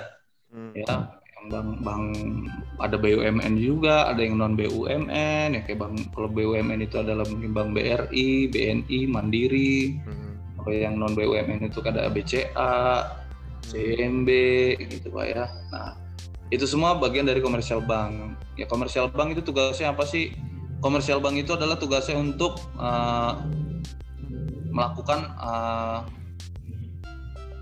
Hmm. 0.52 0.76
Ya, 0.76 1.16
bank 1.48 1.82
bank 1.82 2.04
ada 2.78 3.00
BUMN 3.00 3.56
juga, 3.58 4.12
ada 4.12 4.20
yang 4.22 4.36
non 4.36 4.54
BUMN 4.54 5.58
ya 5.58 5.62
kayak 5.64 5.80
bank 5.80 6.12
kalau 6.12 6.30
BUMN 6.30 6.84
itu 6.84 7.00
adalah 7.00 7.24
mungkin 7.26 7.56
bank 7.56 7.72
BRI, 7.72 8.52
BNI, 8.52 9.00
Mandiri. 9.08 9.96
Hmm. 10.04 10.36
Kalau 10.62 10.76
yang 10.76 11.00
non 11.00 11.16
BUMN 11.16 11.72
itu 11.72 11.80
ada 11.88 12.12
BCA, 12.12 12.76
CMB 13.66 14.30
gitu 14.92 15.08
Pak 15.14 15.26
ya. 15.32 15.46
Nah, 15.72 16.01
itu 16.52 16.68
semua 16.68 17.00
bagian 17.00 17.24
dari 17.24 17.40
komersial 17.40 17.80
bank. 17.80 18.36
Ya 18.60 18.68
komersial 18.68 19.08
bank 19.08 19.40
itu 19.40 19.42
tugasnya 19.42 19.96
apa 19.96 20.04
sih? 20.04 20.36
Komersial 20.84 21.24
bank 21.24 21.40
itu 21.40 21.56
adalah 21.56 21.80
tugasnya 21.80 22.20
untuk 22.20 22.60
uh, 22.76 23.40
melakukan 24.76 25.32
uh, 25.40 26.04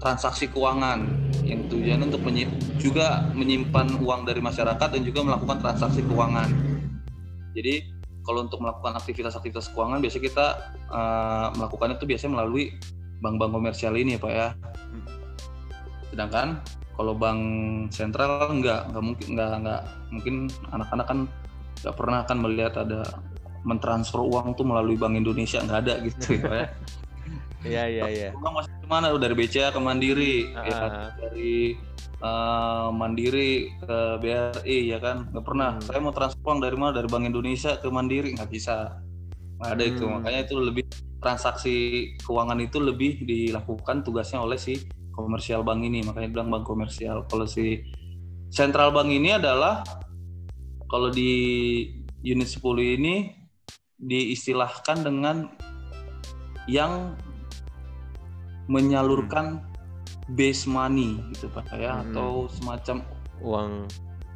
transaksi 0.02 0.50
keuangan 0.50 1.06
yang 1.46 1.68
tujuannya 1.70 2.10
untuk 2.10 2.24
menyim 2.26 2.50
juga 2.80 3.30
menyimpan 3.36 4.00
uang 4.00 4.26
dari 4.26 4.42
masyarakat 4.42 4.88
dan 4.90 5.02
juga 5.06 5.22
melakukan 5.22 5.62
transaksi 5.62 6.02
keuangan. 6.02 6.50
Jadi 7.54 7.84
kalau 8.26 8.46
untuk 8.48 8.64
melakukan 8.64 8.98
aktivitas-aktivitas 8.98 9.70
keuangan 9.76 10.02
biasanya 10.02 10.26
kita 10.26 10.48
uh, 10.90 11.48
melakukannya 11.60 11.96
itu 12.02 12.08
biasanya 12.10 12.32
melalui 12.42 12.74
bank-bank 13.20 13.52
komersial 13.52 13.94
ini 14.00 14.16
ya 14.16 14.20
Pak 14.24 14.32
ya. 14.32 14.48
Sedangkan 16.10 16.48
kalau 17.00 17.16
bank 17.16 17.42
sentral 17.96 18.52
enggak 18.52 18.92
enggak 18.92 19.04
mungkin 19.08 19.28
enggak 19.32 19.52
enggak 19.64 19.82
mungkin 20.12 20.36
anak-anak 20.76 21.06
kan 21.08 21.20
enggak 21.80 21.96
pernah 21.96 22.18
akan 22.28 22.38
melihat 22.44 22.74
ada 22.84 23.02
mentransfer 23.64 24.20
uang 24.20 24.56
tuh 24.60 24.68
melalui 24.68 25.00
Bank 25.00 25.16
Indonesia 25.16 25.64
enggak 25.64 25.80
ada 25.88 25.94
gitu 26.04 26.36
ya 26.36 26.68
Iya 27.60 27.92
iya 27.92 28.04
iya. 28.08 28.30
Uang 28.40 28.56
masih 28.56 28.72
ke 28.72 28.88
mana? 28.88 29.12
Dari 29.20 29.36
BCA 29.36 29.76
ke 29.76 29.84
Mandiri, 29.84 30.48
uh. 30.56 30.64
ya, 30.64 31.12
dari 31.20 31.76
uh, 32.24 32.88
Mandiri 32.88 33.68
ke 33.84 34.16
BRI 34.16 34.80
ya 34.88 35.00
kan? 35.04 35.28
Nggak 35.28 35.44
pernah. 35.44 35.76
Hmm. 35.76 35.84
Saya 35.84 36.00
mau 36.00 36.16
transfer 36.16 36.40
uang 36.40 36.64
dari 36.64 36.80
mana? 36.80 36.96
Dari 36.96 37.12
Bank 37.12 37.28
Indonesia 37.28 37.76
ke 37.76 37.92
Mandiri 37.92 38.32
nggak 38.32 38.48
bisa. 38.48 39.04
Nggak 39.60 39.72
ada 39.76 39.84
hmm. 39.84 39.92
itu. 39.92 40.04
Makanya 40.08 40.40
itu 40.48 40.56
lebih 40.56 40.84
transaksi 41.20 41.76
keuangan 42.24 42.64
itu 42.64 42.80
lebih 42.80 43.28
dilakukan 43.28 44.08
tugasnya 44.08 44.40
oleh 44.40 44.56
si 44.56 44.80
komersial 45.26 45.62
bank 45.66 45.84
ini. 45.84 46.04
Makanya 46.06 46.30
bilang 46.32 46.50
bank 46.52 46.66
komersial. 46.68 47.26
Kalau 47.28 47.46
si 47.50 47.84
central 48.50 48.96
bank 48.96 49.10
ini 49.12 49.36
adalah 49.36 49.86
kalau 50.90 51.14
di 51.14 51.32
unit 52.26 52.50
10 52.50 52.98
ini 53.00 53.16
diistilahkan 54.00 55.06
dengan 55.06 55.52
yang 56.66 57.14
menyalurkan 58.70 59.66
base 60.38 60.70
money 60.70 61.18
gitu 61.34 61.50
Pak 61.50 61.74
ya 61.74 62.00
hmm. 62.00 62.14
atau 62.14 62.46
semacam 62.54 62.98
uang. 63.42 63.72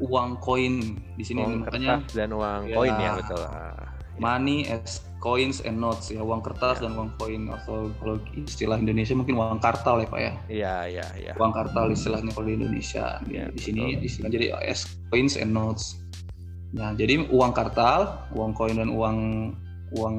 uang 0.02 0.42
koin 0.42 0.98
di 1.16 1.24
sini. 1.24 1.46
Uang 1.46 1.70
makanya 1.70 2.02
dan 2.18 2.34
uang 2.34 2.66
ya, 2.66 2.76
koin 2.76 2.96
ya 2.98 3.12
betul. 3.22 3.46
Ah, 3.46 3.94
money 4.18 4.66
as 4.66 5.06
coins 5.24 5.64
and 5.64 5.80
notes 5.80 6.12
ya 6.12 6.20
uang 6.20 6.44
kertas 6.44 6.84
ya. 6.84 6.92
dan 6.92 7.00
uang 7.00 7.16
koin 7.16 7.48
atau 7.48 7.88
kalau 8.04 8.20
istilah 8.36 8.76
Indonesia 8.76 9.16
mungkin 9.16 9.40
uang 9.40 9.64
kartal 9.64 10.04
ya 10.04 10.08
pak 10.12 10.20
ya? 10.20 10.34
Iya 10.52 10.76
iya 10.92 11.08
iya. 11.16 11.32
Uang 11.40 11.56
kartal 11.56 11.96
istilahnya 11.96 12.36
kalau 12.36 12.52
di 12.52 12.60
Indonesia. 12.60 13.24
Ya, 13.32 13.48
di 13.48 13.62
sini. 13.64 14.04
Istilah 14.04 14.28
jadi 14.28 14.52
as 14.60 14.84
coins 15.08 15.40
and 15.40 15.56
notes. 15.56 15.96
Nah 16.76 16.92
jadi 16.92 17.24
uang 17.32 17.56
kartal 17.56 18.28
uang 18.36 18.52
koin 18.52 18.76
dan 18.76 18.92
uang 18.92 19.18
uang 19.96 20.18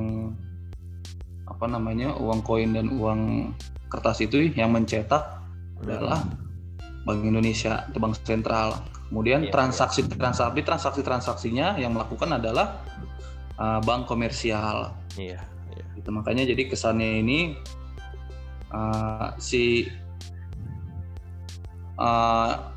apa 1.45 1.67
namanya 1.69 2.17
uang 2.17 2.41
koin 2.41 2.73
dan 2.73 2.89
uang 2.97 3.53
kertas 3.93 4.25
itu 4.25 4.49
yang 4.57 4.73
mencetak 4.73 5.21
adalah 5.85 6.25
Bank 7.05 7.21
Indonesia 7.21 7.85
atau 7.85 8.01
Bank 8.01 8.17
Sentral. 8.25 8.81
Kemudian 9.13 9.53
transaksi 9.53 10.09
transaksi 10.09 10.65
transaksi 10.65 11.05
transaksinya 11.05 11.77
yang 11.77 11.93
melakukan 11.93 12.41
adalah 12.41 12.81
uh, 13.59 13.81
bank 13.83 14.07
komersial. 14.07 14.95
Iya. 15.19 15.41
iya. 15.75 15.85
Gitu, 15.99 16.09
makanya 16.11 16.45
jadi 16.49 16.63
kesannya 16.71 17.23
ini 17.23 17.39
uh, 18.75 19.35
si 19.39 19.89
uh, 21.99 22.71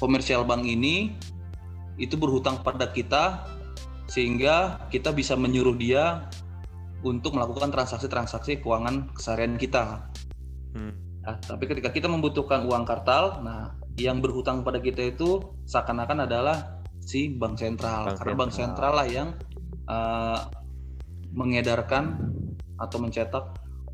komersial 0.00 0.44
bank 0.44 0.64
ini 0.64 1.14
itu 2.00 2.18
berhutang 2.18 2.58
pada 2.64 2.90
kita 2.90 3.46
sehingga 4.10 4.84
kita 4.90 5.14
bisa 5.14 5.38
menyuruh 5.38 5.76
dia 5.78 6.28
untuk 7.04 7.36
melakukan 7.36 7.68
transaksi-transaksi 7.70 8.64
keuangan 8.64 9.12
keseharian 9.12 9.60
kita. 9.60 10.08
Hmm. 10.72 10.96
Nah, 11.24 11.40
tapi 11.40 11.64
ketika 11.68 11.88
kita 11.88 12.08
membutuhkan 12.08 12.68
uang 12.68 12.84
kartal, 12.84 13.40
nah 13.40 13.76
yang 13.96 14.18
berhutang 14.18 14.66
pada 14.66 14.82
kita 14.82 15.14
itu 15.14 15.40
seakan-akan 15.64 16.28
adalah 16.28 16.73
si 17.04 17.36
bank 17.36 17.60
sentral 17.60 18.08
bank 18.08 18.16
karena 18.18 18.32
sentral. 18.32 18.40
bank 18.40 18.52
sentral 18.52 18.92
lah 18.96 19.08
yang 19.08 19.28
uh, 19.86 20.48
mengedarkan 21.36 22.32
atau 22.80 22.98
mencetak 22.98 23.44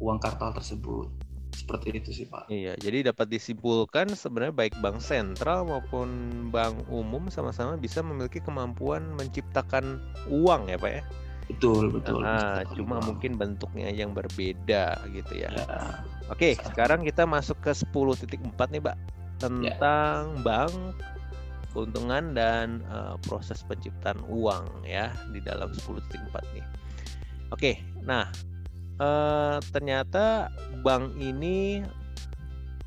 uang 0.01 0.18
kartal 0.23 0.55
tersebut 0.57 1.11
seperti 1.51 1.99
itu 1.99 2.11
sih 2.14 2.27
pak. 2.31 2.46
Iya, 2.46 2.79
jadi 2.79 3.12
dapat 3.12 3.27
disimpulkan 3.27 4.14
sebenarnya 4.14 4.55
baik 4.55 4.75
bank 4.79 5.03
sentral 5.03 5.66
maupun 5.66 6.09
bank 6.49 6.87
umum 6.88 7.27
sama-sama 7.29 7.75
bisa 7.77 8.01
memiliki 8.01 8.38
kemampuan 8.38 9.03
menciptakan 9.18 9.99
uang 10.31 10.70
ya 10.70 10.79
pak 10.79 10.92
ya. 10.99 11.03
Betul 11.51 11.90
betul. 11.90 12.23
Nah, 12.23 12.62
cuma 12.79 13.03
uang. 13.03 13.14
mungkin 13.14 13.35
bentuknya 13.35 13.90
yang 13.90 14.14
berbeda 14.14 15.03
gitu 15.11 15.33
ya. 15.35 15.51
ya. 15.51 15.66
Oke, 16.31 16.55
sekarang 16.55 17.03
kita 17.03 17.27
masuk 17.27 17.59
ke 17.59 17.75
10.4 17.75 18.55
nih 18.70 18.83
pak 18.83 18.96
tentang 19.42 20.20
ya. 20.38 20.42
bank 20.46 20.75
keuntungan 21.70 22.35
dan 22.35 22.83
uh, 22.90 23.14
proses 23.24 23.62
penciptaan 23.64 24.18
uang 24.26 24.66
ya 24.83 25.14
di 25.30 25.38
dalam 25.42 25.70
10.4 25.70 26.18
nih. 26.54 26.66
Oke, 27.50 27.83
nah 28.02 28.30
uh, 29.02 29.59
ternyata 29.74 30.50
bank 30.83 31.14
ini 31.18 31.83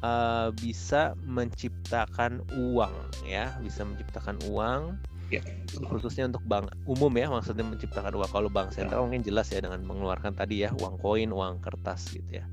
uh, 0.04 0.52
bisa 0.56 1.16
menciptakan 1.24 2.44
uang 2.56 2.94
ya, 3.28 3.56
bisa 3.64 3.88
menciptakan 3.88 4.40
uang 4.52 5.00
ya. 5.32 5.42
khususnya 5.90 6.30
untuk 6.30 6.46
bank 6.46 6.70
umum 6.86 7.10
ya 7.18 7.28
maksudnya 7.32 7.66
menciptakan 7.66 8.14
uang. 8.14 8.30
Kalau 8.30 8.50
bank 8.52 8.76
sentral 8.76 9.02
ya. 9.02 9.04
mungkin 9.08 9.24
jelas 9.26 9.50
ya 9.50 9.64
dengan 9.64 9.82
mengeluarkan 9.84 10.36
tadi 10.38 10.68
ya 10.68 10.70
uang 10.78 11.00
koin, 11.02 11.32
uang 11.34 11.64
kertas 11.64 12.12
gitu 12.14 12.44
ya. 12.44 12.46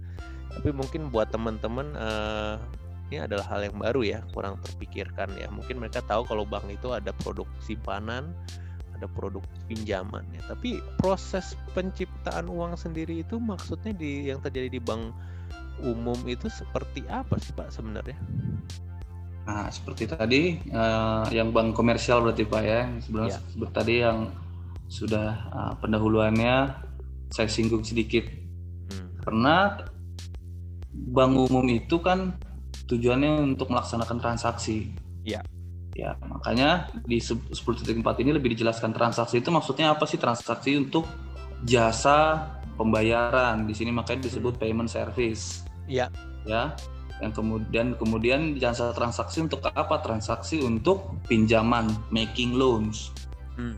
Tapi 0.51 0.75
mungkin 0.75 1.15
buat 1.15 1.31
teman-teman 1.31 1.95
uh, 1.95 2.59
ini 3.11 3.27
adalah 3.27 3.43
hal 3.51 3.67
yang 3.67 3.75
baru 3.75 4.07
ya, 4.07 4.23
kurang 4.31 4.63
terpikirkan 4.63 5.35
ya. 5.35 5.51
Mungkin 5.51 5.83
mereka 5.83 5.99
tahu 6.07 6.23
kalau 6.31 6.47
bank 6.47 6.71
itu 6.71 6.95
ada 6.95 7.11
produk 7.11 7.45
simpanan, 7.59 8.31
ada 8.95 9.11
produk 9.11 9.43
pinjaman 9.67 10.23
ya. 10.31 10.47
Tapi 10.47 10.79
proses 11.03 11.59
penciptaan 11.75 12.47
uang 12.47 12.79
sendiri 12.79 13.27
itu 13.27 13.43
maksudnya 13.43 13.91
di 13.91 14.31
yang 14.31 14.39
terjadi 14.39 14.79
di 14.79 14.79
bank 14.79 15.11
umum 15.83 16.23
itu 16.31 16.47
seperti 16.47 17.03
apa 17.11 17.35
sih 17.43 17.51
Pak 17.51 17.75
sebenarnya? 17.75 18.15
Nah, 19.51 19.67
seperti 19.75 20.07
tadi 20.07 20.43
uh, 20.71 21.27
yang 21.35 21.51
bank 21.51 21.75
komersial 21.75 22.23
berarti 22.23 22.47
Pak 22.47 22.63
ya, 22.63 22.81
sebenarnya 23.03 23.35
ya. 23.35 23.51
seperti 23.51 23.73
tadi 23.75 23.95
yang 24.07 24.19
sudah 24.87 25.29
uh, 25.51 25.73
pendahuluannya 25.83 26.87
saya 27.35 27.51
singgung 27.51 27.83
sedikit. 27.83 28.23
Hmm. 28.95 29.19
Karena 29.27 29.83
bank 30.95 31.51
umum 31.51 31.67
itu 31.67 31.99
kan 31.99 32.39
tujuannya 32.91 33.55
untuk 33.55 33.71
melaksanakan 33.71 34.19
transaksi. 34.19 34.91
Ya. 35.23 35.41
Ya, 35.95 36.15
makanya 36.23 36.87
di 37.07 37.19
10.4 37.19 37.43
ini 38.23 38.31
lebih 38.31 38.55
dijelaskan 38.55 38.95
transaksi 38.95 39.43
itu 39.43 39.51
maksudnya 39.51 39.91
apa 39.95 40.07
sih? 40.07 40.19
Transaksi 40.19 40.79
untuk 40.79 41.07
jasa 41.67 42.47
pembayaran. 42.79 43.67
Di 43.67 43.75
sini 43.75 43.91
makanya 43.91 44.31
disebut 44.31 44.59
payment 44.59 44.91
service. 44.91 45.67
Iya. 45.91 46.11
Ya. 46.47 46.75
Yang 47.21 47.43
kemudian 47.43 47.87
kemudian 47.99 48.41
jasa 48.57 48.95
transaksi 48.95 49.45
untuk 49.45 49.61
apa? 49.67 49.99
Transaksi 50.01 50.63
untuk 50.63 51.11
pinjaman, 51.27 51.91
making 52.15 52.55
loans. 52.55 53.11
Hmm. 53.59 53.77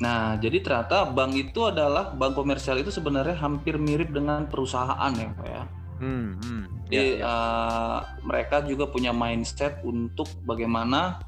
Nah, 0.00 0.40
jadi 0.40 0.64
ternyata 0.64 1.04
bank 1.12 1.36
itu 1.36 1.68
adalah 1.68 2.14
bank 2.16 2.32
komersial 2.32 2.80
itu 2.80 2.88
sebenarnya 2.88 3.36
hampir 3.36 3.76
mirip 3.76 4.16
dengan 4.16 4.48
perusahaan 4.48 5.12
ya, 5.12 5.28
Pak 5.36 5.44
ya 5.44 5.64
Hmm, 6.00 6.40
hmm. 6.40 6.64
Jadi 6.88 7.20
ya, 7.20 7.22
ya. 7.22 7.28
Uh, 7.28 7.98
mereka 8.24 8.64
juga 8.64 8.88
punya 8.88 9.12
mindset 9.12 9.84
untuk 9.84 10.26
bagaimana 10.48 11.20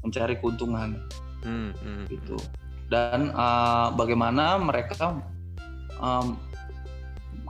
mencari 0.00 0.38
keuntungan, 0.38 0.96
hmm, 1.42 1.70
hmm. 1.76 2.04
gitu. 2.08 2.38
Dan 2.86 3.34
uh, 3.34 3.90
bagaimana 3.92 4.56
mereka 4.56 5.18
um, 5.98 6.38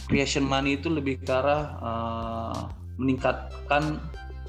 creation 0.09 0.43
money 0.49 0.81
itu 0.81 0.91
lebih 0.91 1.21
ke 1.21 1.31
arah 1.31 1.65
uh, 1.79 2.61
meningkatkan 2.99 4.01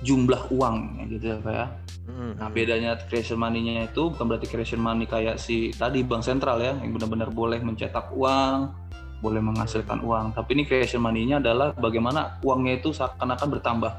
jumlah 0.02 0.50
uang, 0.50 1.06
gitu 1.14 1.36
ya, 1.36 1.38
pak 1.44 1.54
ya. 1.54 1.68
Hmm, 2.10 2.34
nah, 2.42 2.50
hmm. 2.50 2.56
bedanya 2.58 2.92
creation 3.06 3.38
money-nya 3.38 3.86
itu 3.86 4.10
bukan 4.10 4.26
berarti 4.26 4.50
creation 4.50 4.82
money 4.82 5.06
kayak 5.06 5.38
si 5.38 5.70
tadi 5.78 6.02
bank 6.02 6.26
sentral 6.26 6.58
ya, 6.58 6.74
yang 6.80 6.98
benar-benar 6.98 7.30
boleh 7.30 7.62
mencetak 7.62 8.10
uang, 8.18 8.74
boleh 9.22 9.40
menghasilkan 9.40 10.02
uang. 10.02 10.34
Tapi 10.34 10.50
ini 10.58 10.64
creation 10.66 11.00
money-nya 11.00 11.38
adalah 11.38 11.72
bagaimana 11.78 12.42
uangnya 12.42 12.82
itu 12.82 12.90
seakan-akan 12.92 13.48
bertambah. 13.58 13.94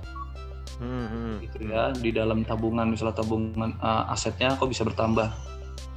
Hmm, 0.83 1.07
hmm. 1.07 1.35
gitu 1.47 1.59
ya 1.71 1.95
di 1.95 2.11
dalam 2.11 2.43
tabungan 2.43 2.91
misalnya 2.91 3.23
tabungan 3.23 3.71
uh, 3.79 4.11
asetnya 4.11 4.59
kok 4.59 4.67
bisa 4.67 4.83
bertambah. 4.83 5.31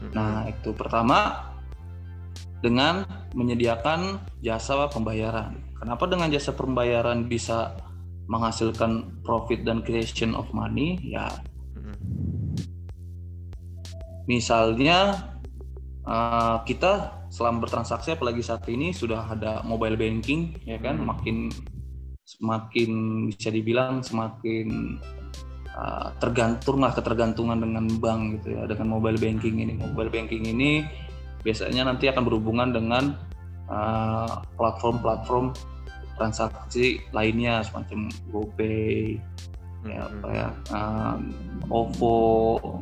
Hmm. 0.06 0.12
Nah 0.14 0.34
itu 0.46 0.70
pertama 0.78 1.50
dengan 2.62 3.02
menyediakan 3.34 4.22
jasa 4.46 4.86
pembayaran. 4.94 5.58
Kenapa 5.82 6.06
dengan 6.06 6.30
jasa 6.30 6.54
pembayaran 6.54 7.26
bisa 7.26 7.74
menghasilkan 8.30 9.22
profit 9.26 9.66
dan 9.66 9.82
creation 9.82 10.38
of 10.38 10.50
money? 10.54 11.02
Ya, 11.02 11.30
hmm. 11.78 11.98
misalnya 14.30 15.34
uh, 16.06 16.62
kita 16.64 17.26
selama 17.34 17.68
bertransaksi 17.68 18.16
apalagi 18.16 18.46
saat 18.46 18.64
ini 18.70 18.96
sudah 18.96 19.28
ada 19.28 19.62
mobile 19.66 19.98
banking 20.00 20.56
ya 20.64 20.80
kan 20.80 21.02
hmm. 21.02 21.06
makin 21.06 21.38
semakin 22.26 22.92
bisa 23.30 23.54
dibilang 23.54 24.02
semakin 24.02 24.98
uh, 25.78 26.10
tergantung 26.18 26.82
lah 26.82 26.94
ketergantungan 26.94 27.62
dengan 27.62 27.86
bank 28.02 28.42
gitu 28.42 28.58
ya 28.58 28.66
dengan 28.66 28.98
mobile 28.98 29.20
banking 29.20 29.62
ini 29.62 29.78
mobile 29.78 30.10
banking 30.10 30.46
ini 30.46 30.86
biasanya 31.46 31.86
nanti 31.86 32.10
akan 32.10 32.26
berhubungan 32.26 32.74
dengan 32.74 33.14
uh, 33.70 34.42
platform-platform 34.58 35.54
uh, 35.54 35.74
transaksi 36.18 37.04
lainnya 37.14 37.62
semacam 37.62 38.10
GoPay 38.34 39.22
ya 39.86 40.04
hmm. 40.06 40.14
apa 40.20 40.28
ya 40.34 40.48
um, 40.74 41.20
OVO 41.70 42.18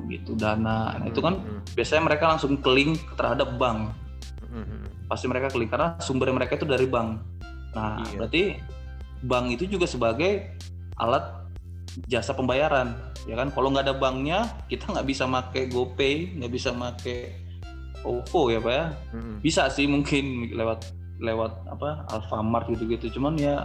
gitu 0.07 0.33
Dana 0.39 0.97
nah, 0.97 1.05
itu 1.07 1.19
kan 1.19 1.39
hmm. 1.39 1.75
biasanya 1.75 2.03
mereka 2.07 2.23
langsung 2.31 2.55
klik 2.59 2.95
terhadap 3.19 3.59
bank 3.59 3.91
hmm. 4.47 5.07
pasti 5.11 5.27
mereka 5.27 5.51
klik 5.51 5.69
karena 5.69 5.99
sumber 5.99 6.31
mereka 6.31 6.55
itu 6.55 6.65
dari 6.67 6.87
bank 6.87 7.19
nah 7.75 8.01
iya. 8.07 8.23
berarti 8.23 8.43
bank 9.23 9.45
itu 9.59 9.67
juga 9.67 9.85
sebagai 9.87 10.55
alat 10.97 11.43
jasa 12.09 12.33
pembayaran 12.33 12.95
ya 13.29 13.37
kan 13.37 13.53
kalau 13.53 13.71
nggak 13.71 13.87
ada 13.87 13.95
banknya 13.95 14.49
kita 14.67 14.89
nggak 14.89 15.07
bisa 15.07 15.23
make 15.29 15.69
GoPay 15.71 16.39
nggak 16.39 16.51
bisa 16.51 16.73
make 16.73 17.43
OVO 18.03 18.51
ya 18.51 18.59
pak 18.59 18.73
ya 18.73 18.85
hmm. 19.15 19.37
bisa 19.39 19.71
sih 19.71 19.87
mungkin 19.87 20.51
lewat 20.51 20.91
lewat 21.23 21.55
apa 21.71 22.03
Alfamart 22.11 22.67
gitu-gitu 22.67 23.15
cuman 23.15 23.39
ya 23.39 23.63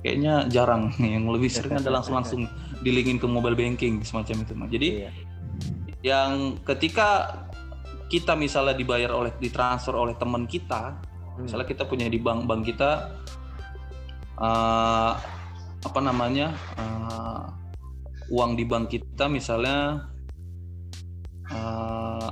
kayaknya 0.00 0.48
jarang 0.48 0.92
yang 1.00 1.28
lebih 1.28 1.52
sering 1.52 1.76
ada 1.80 1.90
langsung 1.92 2.16
langsung 2.16 2.40
dilingin 2.80 3.20
ke 3.20 3.26
mobile 3.28 3.56
banking 3.56 4.00
semacam 4.00 4.44
itu 4.44 4.52
jadi 4.72 4.88
iya. 4.88 5.10
yang 6.00 6.56
ketika 6.64 7.40
kita 8.10 8.34
misalnya 8.34 8.74
dibayar 8.74 9.14
oleh 9.14 9.30
ditransfer 9.38 9.94
oleh 9.94 10.18
teman 10.18 10.48
kita 10.48 10.98
hmm. 10.98 11.46
misalnya 11.46 11.66
kita 11.68 11.86
punya 11.86 12.10
di 12.10 12.18
bank 12.18 12.48
bank 12.48 12.66
kita 12.66 13.14
uh, 14.40 15.12
apa 15.80 16.00
namanya 16.02 16.52
uh, 16.76 17.48
uang 18.32 18.58
di 18.58 18.64
bank 18.66 18.90
kita 18.90 19.30
misalnya 19.30 20.10
uh, 21.52 22.30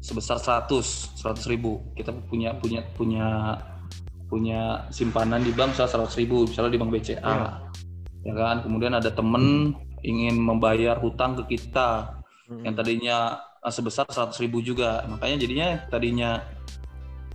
sebesar 0.00 0.40
100 0.40 1.18
100 1.18 1.52
ribu 1.52 1.92
kita 1.92 2.14
punya 2.30 2.56
punya 2.56 2.80
punya 2.96 3.26
punya 4.30 4.86
simpanan 4.94 5.42
di 5.42 5.50
bank 5.50 5.74
misalnya 5.74 5.90
seratus 5.90 6.16
ribu 6.16 6.46
misalnya 6.46 6.70
di 6.70 6.78
bank 6.78 6.90
BCA 6.94 7.18
ya. 7.18 7.50
ya 8.22 8.32
kan 8.38 8.56
kemudian 8.62 8.94
ada 8.94 9.10
temen 9.10 9.74
ingin 10.06 10.38
membayar 10.38 10.96
hutang 11.02 11.34
ke 11.42 11.58
kita 11.58 12.22
hmm. 12.46 12.62
yang 12.62 12.74
tadinya 12.78 13.16
eh, 13.60 13.72
sebesar 13.74 14.06
seratus 14.08 14.38
ribu 14.38 14.62
juga 14.62 15.02
makanya 15.10 15.36
jadinya 15.42 15.68
tadinya 15.90 16.30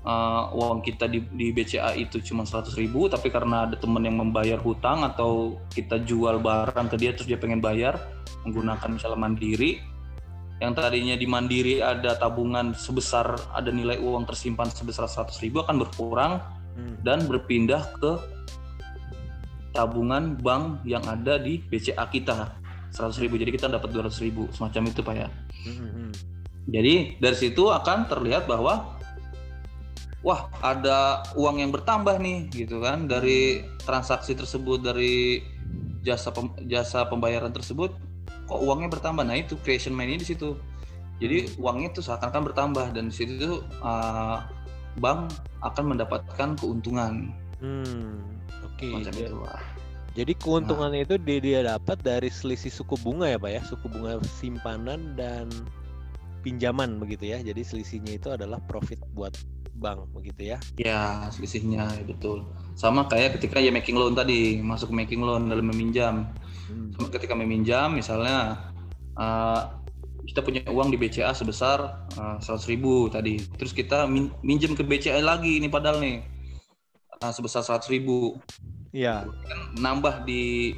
uh, 0.06 0.54
uang 0.56 0.86
kita 0.86 1.10
di, 1.10 1.20
di 1.36 1.52
BCA 1.52 1.98
itu 1.98 2.22
cuma 2.22 2.48
seratus 2.48 2.78
ribu 2.80 3.12
tapi 3.12 3.28
karena 3.28 3.68
ada 3.68 3.76
temen 3.76 4.02
yang 4.06 4.22
membayar 4.22 4.62
hutang 4.62 5.04
atau 5.04 5.60
kita 5.74 6.00
jual 6.06 6.40
barang 6.40 6.88
ke 6.88 6.96
dia 6.96 7.12
terus 7.12 7.28
dia 7.28 7.42
pengen 7.42 7.60
bayar 7.60 8.00
menggunakan 8.48 8.88
misalnya 8.88 9.20
mandiri 9.20 9.82
yang 10.64 10.72
tadinya 10.72 11.20
di 11.20 11.28
mandiri 11.28 11.84
ada 11.84 12.16
tabungan 12.16 12.72
sebesar 12.72 13.36
ada 13.52 13.68
nilai 13.76 14.00
uang 14.00 14.24
tersimpan 14.24 14.72
sebesar 14.72 15.12
seratus 15.12 15.44
ribu 15.44 15.60
akan 15.60 15.84
berkurang 15.84 16.40
Hmm. 16.76 17.00
dan 17.08 17.24
berpindah 17.24 17.88
ke 18.04 18.20
tabungan 19.72 20.36
bank 20.40 20.84
yang 20.88 21.04
ada 21.08 21.40
di 21.40 21.64
BCA 21.68 22.08
kita. 22.12 22.52
100 22.96 23.20
ribu. 23.20 23.36
Jadi 23.36 23.52
kita 23.56 23.68
dapat 23.68 23.92
200 23.92 24.24
ribu. 24.24 24.48
Semacam 24.56 24.88
itu 24.88 25.04
pak 25.04 25.16
ya. 25.16 25.28
Hmm, 25.68 25.90
hmm. 25.92 26.12
jadi 26.70 26.96
dari 27.20 27.38
situ 27.38 27.68
akan 27.68 28.08
terlihat 28.08 28.46
bahwa 28.46 28.96
wah 30.22 30.48
ada 30.62 31.26
uang 31.38 31.60
yang 31.60 31.72
bertambah 31.76 32.16
nih 32.24 32.48
gitu 32.56 32.80
kan. 32.80 33.12
Dari 33.12 33.68
transaksi 33.84 34.32
tersebut 34.32 34.80
dari 34.80 35.44
jasa 36.08 36.32
pem, 36.32 36.52
jasa 36.72 37.04
pembayaran 37.08 37.52
tersebut 37.52 37.92
kok 38.48 38.62
uangnya 38.62 38.88
bertambah? 38.88 39.28
Nah 39.28 39.36
itu 39.36 39.60
creation 39.60 39.92
money 39.92 40.16
di 40.16 40.28
situ. 40.28 40.56
Jadi 41.20 41.60
uangnya 41.60 41.92
itu 41.92 42.00
seakan-akan 42.00 42.44
bertambah. 42.52 42.86
Dan 42.96 43.12
di 43.12 43.16
situ 43.16 43.36
tuh 43.40 43.58
uh, 43.84 44.40
bank 45.00 45.32
akan 45.64 45.96
mendapatkan 45.96 46.50
keuntungan. 46.60 47.32
Hmm, 47.60 48.22
oke. 48.64 49.04
Okay. 49.04 49.32
Jadi 50.16 50.32
keuntungan 50.40 50.96
nah. 50.96 51.04
itu 51.04 51.20
dia, 51.20 51.40
dia 51.44 51.60
dapat 51.68 52.00
dari 52.00 52.32
selisih 52.32 52.72
suku 52.72 52.96
bunga 53.04 53.28
ya 53.28 53.36
pak 53.36 53.52
ya, 53.52 53.62
suku 53.68 53.92
bunga 53.92 54.24
simpanan 54.40 55.12
dan 55.20 55.52
pinjaman 56.40 56.96
begitu 57.04 57.36
ya. 57.36 57.44
Jadi 57.44 57.62
selisihnya 57.68 58.16
itu 58.16 58.32
adalah 58.32 58.64
profit 58.64 59.04
buat 59.12 59.36
bank 59.76 60.08
begitu 60.16 60.56
ya? 60.56 60.58
Ya 60.80 61.28
selisihnya 61.36 61.92
ya 62.00 62.04
betul. 62.08 62.48
Sama 62.80 63.12
kayak 63.12 63.40
ketika 63.40 63.60
ya 63.60 63.76
making 63.76 64.00
loan 64.00 64.16
tadi 64.16 64.64
masuk 64.64 64.88
making 64.96 65.20
loan 65.20 65.52
dalam 65.52 65.68
meminjam. 65.68 66.32
Hmm. 66.72 66.96
Sama 66.96 67.12
ketika 67.12 67.36
meminjam 67.36 67.92
misalnya 67.92 68.72
uh, 69.20 69.68
kita 70.26 70.42
punya 70.42 70.62
uang 70.68 70.90
di 70.90 70.98
BCA 70.98 71.32
sebesar 71.32 72.08
eh, 72.18 72.38
seratus 72.42 72.66
uh, 72.68 72.72
ribu 72.72 73.08
tadi. 73.10 73.40
Terus 73.58 73.72
kita 73.72 74.10
min 74.10 74.34
minjem 74.42 74.74
ke 74.74 74.82
BCA 74.82 75.22
lagi 75.22 75.62
ini 75.62 75.70
padahal 75.70 76.02
nih. 76.02 76.26
Uh, 77.22 77.32
sebesar 77.32 77.62
seratus 77.62 77.88
ribu. 77.88 78.38
Iya. 78.92 79.26
Kan 79.26 79.60
nambah 79.80 80.26
di 80.26 80.76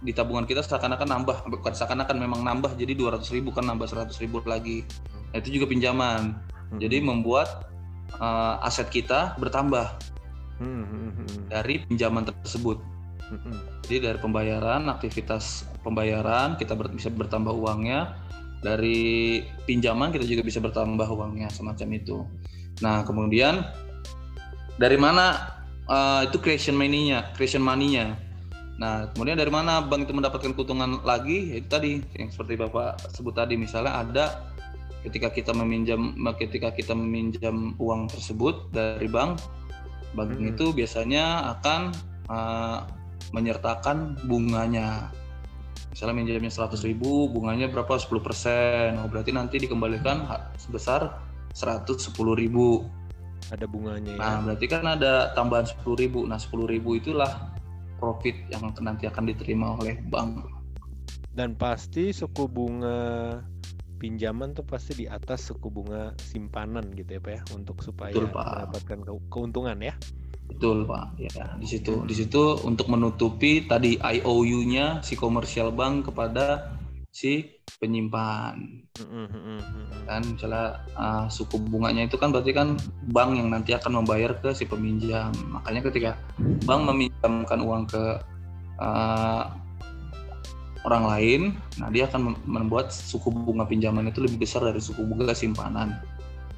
di 0.00 0.12
tabungan 0.16 0.44
kita 0.44 0.60
seakan-akan 0.60 1.08
nambah. 1.08 1.36
Bukan 1.48 1.72
seakan-akan 1.72 2.16
memang 2.20 2.40
nambah. 2.44 2.76
Jadi 2.76 2.92
dua 2.92 3.16
ratus 3.16 3.32
ribu 3.32 3.50
kan 3.50 3.64
nambah 3.64 3.88
seratus 3.88 4.20
ribu 4.20 4.44
lagi. 4.44 4.84
Nah, 5.32 5.40
itu 5.40 5.60
juga 5.60 5.70
pinjaman. 5.70 6.50
Hmm. 6.70 6.78
jadi 6.78 7.02
membuat 7.02 7.66
uh, 8.22 8.62
aset 8.62 8.86
kita 8.94 9.34
bertambah 9.42 9.90
hmm, 10.62 10.84
hmm, 10.86 11.10
hmm. 11.18 11.38
dari 11.50 11.82
pinjaman 11.90 12.30
tersebut. 12.30 12.78
Hmm. 13.30 13.62
jadi 13.86 14.10
dari 14.10 14.18
pembayaran 14.18 14.90
aktivitas 14.90 15.62
pembayaran 15.86 16.58
kita 16.58 16.74
ber 16.74 16.90
bisa 16.90 17.14
bertambah 17.14 17.54
uangnya 17.54 18.18
dari 18.60 19.40
pinjaman 19.64 20.12
kita 20.12 20.24
juga 20.28 20.44
bisa 20.44 20.60
bertambah 20.60 21.08
uangnya 21.08 21.48
semacam 21.48 21.88
itu. 21.96 22.24
Nah 22.84 23.04
kemudian 23.04 23.64
dari 24.76 24.96
mana 24.96 25.56
uh, 25.88 26.28
itu 26.28 26.36
creation 26.40 26.76
money-nya, 26.76 27.32
creation 27.36 27.64
money-nya. 27.64 28.16
Nah 28.80 29.08
kemudian 29.12 29.36
dari 29.36 29.52
mana 29.52 29.84
bank 29.84 30.08
itu 30.08 30.12
mendapatkan 30.16 30.52
keuntungan 30.52 31.00
lagi? 31.04 31.60
Itu 31.60 31.68
tadi 31.68 32.00
yang 32.16 32.28
seperti 32.32 32.60
bapak 32.60 33.00
sebut 33.12 33.36
tadi 33.36 33.56
misalnya 33.56 34.04
ada 34.04 34.24
ketika 35.04 35.32
kita 35.32 35.52
meminjam 35.56 36.12
ketika 36.36 36.72
kita 36.72 36.92
meminjam 36.92 37.72
uang 37.80 38.12
tersebut 38.12 38.68
dari 38.72 39.08
bank, 39.08 39.40
bank 40.12 40.36
hmm. 40.36 40.52
itu 40.52 40.76
biasanya 40.76 41.56
akan 41.56 41.80
uh, 42.28 42.84
menyertakan 43.32 44.18
bunganya 44.26 45.08
misalnya 45.90 46.14
minjamnya 46.14 46.52
100 46.52 46.86
ribu 46.86 47.26
bunganya 47.28 47.66
berapa? 47.66 47.98
10 47.98 48.22
persen. 48.22 48.96
Oh, 49.02 49.10
berarti 49.10 49.34
nanti 49.34 49.58
dikembalikan 49.58 50.26
sebesar 50.56 51.18
110 51.52 52.14
ribu. 52.38 52.86
Ada 53.50 53.66
bunganya 53.66 54.14
nah 54.14 54.38
ya. 54.38 54.44
berarti 54.46 54.66
kan 54.70 54.86
ada 54.86 55.34
tambahan 55.34 55.66
10 55.66 55.98
ribu. 55.98 56.22
Nah 56.24 56.38
10 56.38 56.70
ribu 56.70 56.94
itulah 56.94 57.50
profit 57.98 58.38
yang 58.48 58.70
nanti 58.80 59.10
akan 59.10 59.28
diterima 59.28 59.76
oleh 59.76 59.98
bank. 60.08 60.46
Dan 61.30 61.54
pasti 61.58 62.14
suku 62.14 62.46
bunga 62.46 63.38
pinjaman 64.00 64.56
tuh 64.56 64.64
pasti 64.64 65.04
di 65.04 65.06
atas 65.06 65.52
suku 65.52 65.68
bunga 65.68 66.16
simpanan 66.16 66.88
gitu 66.96 67.18
ya 67.18 67.20
Pak 67.20 67.32
ya? 67.34 67.40
Untuk 67.52 67.84
supaya 67.84 68.14
Betul, 68.14 68.32
Pak. 68.32 68.44
mendapatkan 68.46 68.98
keuntungan 69.28 69.78
ya 69.82 69.94
Betul 70.50 70.84
pak, 70.84 71.16
ya 71.16 71.56
di 71.56 71.64
situ 71.64 72.04
di 72.04 72.12
situ 72.12 72.58
untuk 72.66 72.90
menutupi 72.90 73.64
tadi 73.64 73.96
IOU-nya 73.96 75.00
si 75.00 75.16
komersial 75.16 75.72
bank 75.72 76.12
kepada 76.12 76.76
si 77.10 77.62
penyimpan. 77.80 78.54
Kan 80.04 80.22
misalnya 80.26 80.84
uh, 80.98 81.26
suku 81.30 81.58
bunganya 81.58 82.06
itu 82.06 82.18
kan 82.18 82.34
berarti 82.34 82.52
kan 82.52 82.76
bank 83.10 83.40
yang 83.40 83.48
nanti 83.50 83.72
akan 83.72 84.02
membayar 84.02 84.36
ke 84.36 84.52
si 84.52 84.66
peminjam. 84.66 85.30
Makanya 85.50 85.86
ketika 85.86 86.10
bank 86.66 86.82
meminjamkan 86.86 87.60
uang 87.62 87.82
ke 87.88 88.04
uh, 88.78 89.44
orang 90.84 91.04
lain, 91.08 91.40
nah 91.76 91.88
dia 91.92 92.08
akan 92.08 92.36
membuat 92.44 92.92
suku 92.92 93.28
bunga 93.32 93.64
pinjaman 93.68 94.08
itu 94.08 94.24
lebih 94.24 94.44
besar 94.44 94.64
dari 94.64 94.80
suku 94.80 95.02
bunga 95.04 95.32
simpanan. 95.32 96.00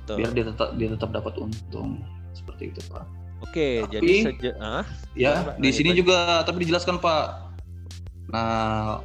Betul. 0.02 0.16
Biar 0.18 0.30
dia 0.34 0.44
tetap 0.50 0.68
dia 0.74 0.88
tetap 0.90 1.10
dapat 1.14 1.34
untung. 1.38 2.02
Seperti 2.32 2.72
itu, 2.72 2.80
Pak. 2.90 3.21
Oke, 3.42 3.82
tapi, 3.84 3.94
jadi 3.98 4.14
seja, 4.30 4.52
ah, 4.62 4.84
ya 5.18 5.58
di 5.58 5.70
sini 5.74 5.92
juga 5.98 6.46
tapi 6.46 6.62
dijelaskan 6.62 7.02
Pak. 7.02 7.26
Nah, 8.32 9.02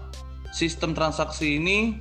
sistem 0.54 0.94
transaksi 0.94 1.58
ini 1.60 2.00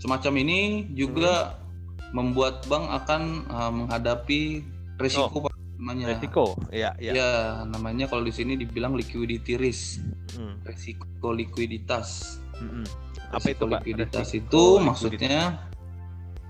semacam 0.00 0.32
ini 0.40 0.88
juga 0.96 1.52
hmm. 1.52 2.16
membuat 2.16 2.64
bank 2.66 2.84
akan 3.04 3.22
uh, 3.52 3.72
menghadapi 3.72 4.64
risiko 4.96 5.46
oh, 5.46 5.52
namanya. 5.76 6.16
Risiko, 6.16 6.56
ya, 6.72 6.96
ya. 6.96 7.12
Ya, 7.12 7.30
namanya 7.68 8.08
kalau 8.08 8.24
di 8.24 8.32
sini 8.32 8.56
dibilang 8.56 8.96
liquidity 8.96 9.60
risk. 9.60 10.02
Hmm. 10.34 10.58
Risiko 10.64 11.32
likuiditas. 11.36 12.40
Hmm. 12.56 12.88
Apa 13.30 13.52
itu, 13.52 13.64
Pak? 13.68 13.84
Likuiditas 13.84 14.28
itu 14.32 14.64
maksudnya 14.80 15.60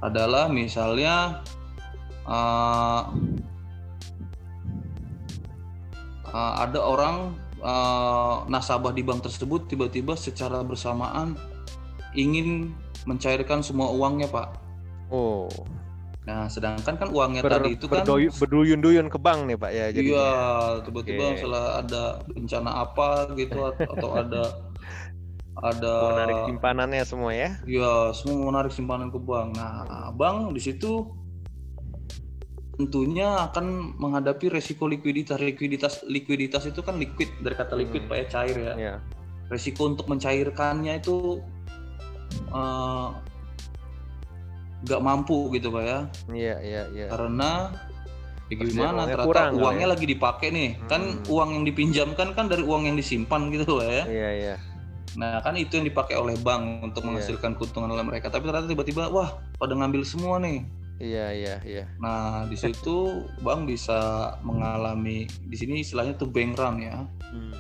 adalah 0.00 0.46
misalnya 0.46 1.42
uh, 2.28 3.10
uh, 6.37 6.53
ada 6.61 6.81
orang 6.85 7.33
uh, 7.64 8.44
nasabah 8.53 8.92
di 8.92 9.01
bank 9.01 9.25
tersebut 9.25 9.64
tiba-tiba 9.72 10.12
secara 10.12 10.61
bersamaan 10.61 11.40
ingin 12.12 12.77
mencairkan 13.09 13.64
semua 13.64 13.88
uangnya 13.92 14.29
pak. 14.29 14.61
Oh. 15.09 15.49
Nah, 16.27 16.51
sedangkan 16.51 16.99
kan 16.99 17.09
uangnya 17.14 17.46
Ber, 17.46 17.62
tadi 17.62 17.79
itu 17.79 17.87
kan 17.87 18.03
berduyun-duyun 18.03 19.07
ke 19.07 19.14
bank 19.14 19.46
nih 19.46 19.55
Pak 19.55 19.70
ya. 19.70 19.85
Iya, 19.94 20.31
tiba-tiba 20.83 21.22
okay. 21.22 21.33
misalnya 21.38 21.66
ada 21.79 22.03
bencana 22.27 22.70
apa 22.83 23.31
gitu 23.38 23.59
atau 23.70 24.11
ada 24.11 24.42
ada 25.70 25.92
menarik 26.11 26.38
simpanannya 26.51 27.05
semua 27.07 27.31
ya. 27.31 27.55
Iya, 27.62 28.11
semua 28.11 28.51
menarik 28.51 28.75
simpanan 28.75 29.14
ke 29.14 29.22
bank. 29.22 29.55
Nah, 29.55 30.11
bank 30.18 30.51
di 30.51 30.59
situ 30.59 31.14
tentunya 32.76 33.48
akan 33.50 33.96
menghadapi 33.96 34.52
resiko 34.52 34.84
likuiditas. 34.86 35.40
Likuiditas 35.40 36.04
likuiditas 36.04 36.68
itu 36.68 36.80
kan 36.84 37.00
liquid 37.00 37.32
dari 37.40 37.56
kata 37.56 37.74
liquid 37.74 38.04
hmm. 38.04 38.10
pak 38.12 38.16
ya 38.16 38.26
cair 38.28 38.56
ya. 38.56 38.74
Yeah. 38.76 38.96
Resiko 39.48 39.88
untuk 39.88 40.06
mencairkannya 40.12 41.00
itu 41.00 41.40
uh, 42.52 43.16
mampu 45.00 45.48
gitu 45.56 45.72
pak 45.72 45.82
ya. 45.82 45.98
Iya 46.30 46.44
yeah, 46.44 46.58
iya 46.60 46.74
yeah, 46.76 46.84
iya. 46.92 47.00
Yeah. 47.00 47.08
Karena 47.10 47.50
ya 48.46 48.54
gimana 48.62 49.02
ternyata 49.10 49.26
kurang, 49.26 49.50
uangnya 49.58 49.86
ya? 49.88 49.92
lagi 49.96 50.06
dipakai 50.06 50.48
nih. 50.52 50.70
Kan 50.86 51.00
hmm. 51.02 51.24
Kan 51.24 51.32
uang 51.32 51.48
yang 51.56 51.64
dipinjamkan 51.64 52.28
kan 52.36 52.46
dari 52.52 52.62
uang 52.62 52.92
yang 52.92 52.96
disimpan 53.00 53.48
gitu 53.50 53.80
pak 53.80 53.88
ya. 53.88 53.90
Iya 53.90 54.04
yeah, 54.04 54.04
iya. 54.12 54.48
Yeah. 54.52 54.58
Nah 55.16 55.40
kan 55.40 55.56
itu 55.56 55.80
yang 55.80 55.88
dipakai 55.88 56.20
oleh 56.20 56.36
bank 56.44 56.84
untuk 56.84 57.00
iya. 57.00 57.08
menghasilkan 57.08 57.56
keuntungan 57.56 57.88
oleh 57.88 58.04
mereka. 58.04 58.28
Tapi 58.28 58.44
ternyata 58.44 58.68
tiba-tiba 58.68 59.08
wah 59.08 59.40
pada 59.56 59.72
ngambil 59.72 60.04
semua 60.04 60.36
nih 60.36 60.60
Iya 60.96 61.26
iya 61.32 61.54
iya. 61.64 61.85
Nah 62.00 62.48
di 62.48 62.56
situ 62.56 63.28
bank 63.44 63.68
bisa 63.68 64.32
mengalami 64.40 65.28
di 65.28 65.56
sini 65.56 65.85
istilahnya 65.85 66.16
tuh 66.16 66.28
bank 66.32 66.56
run 66.56 66.76
ya. 66.80 67.04
Hmm. 67.32 67.52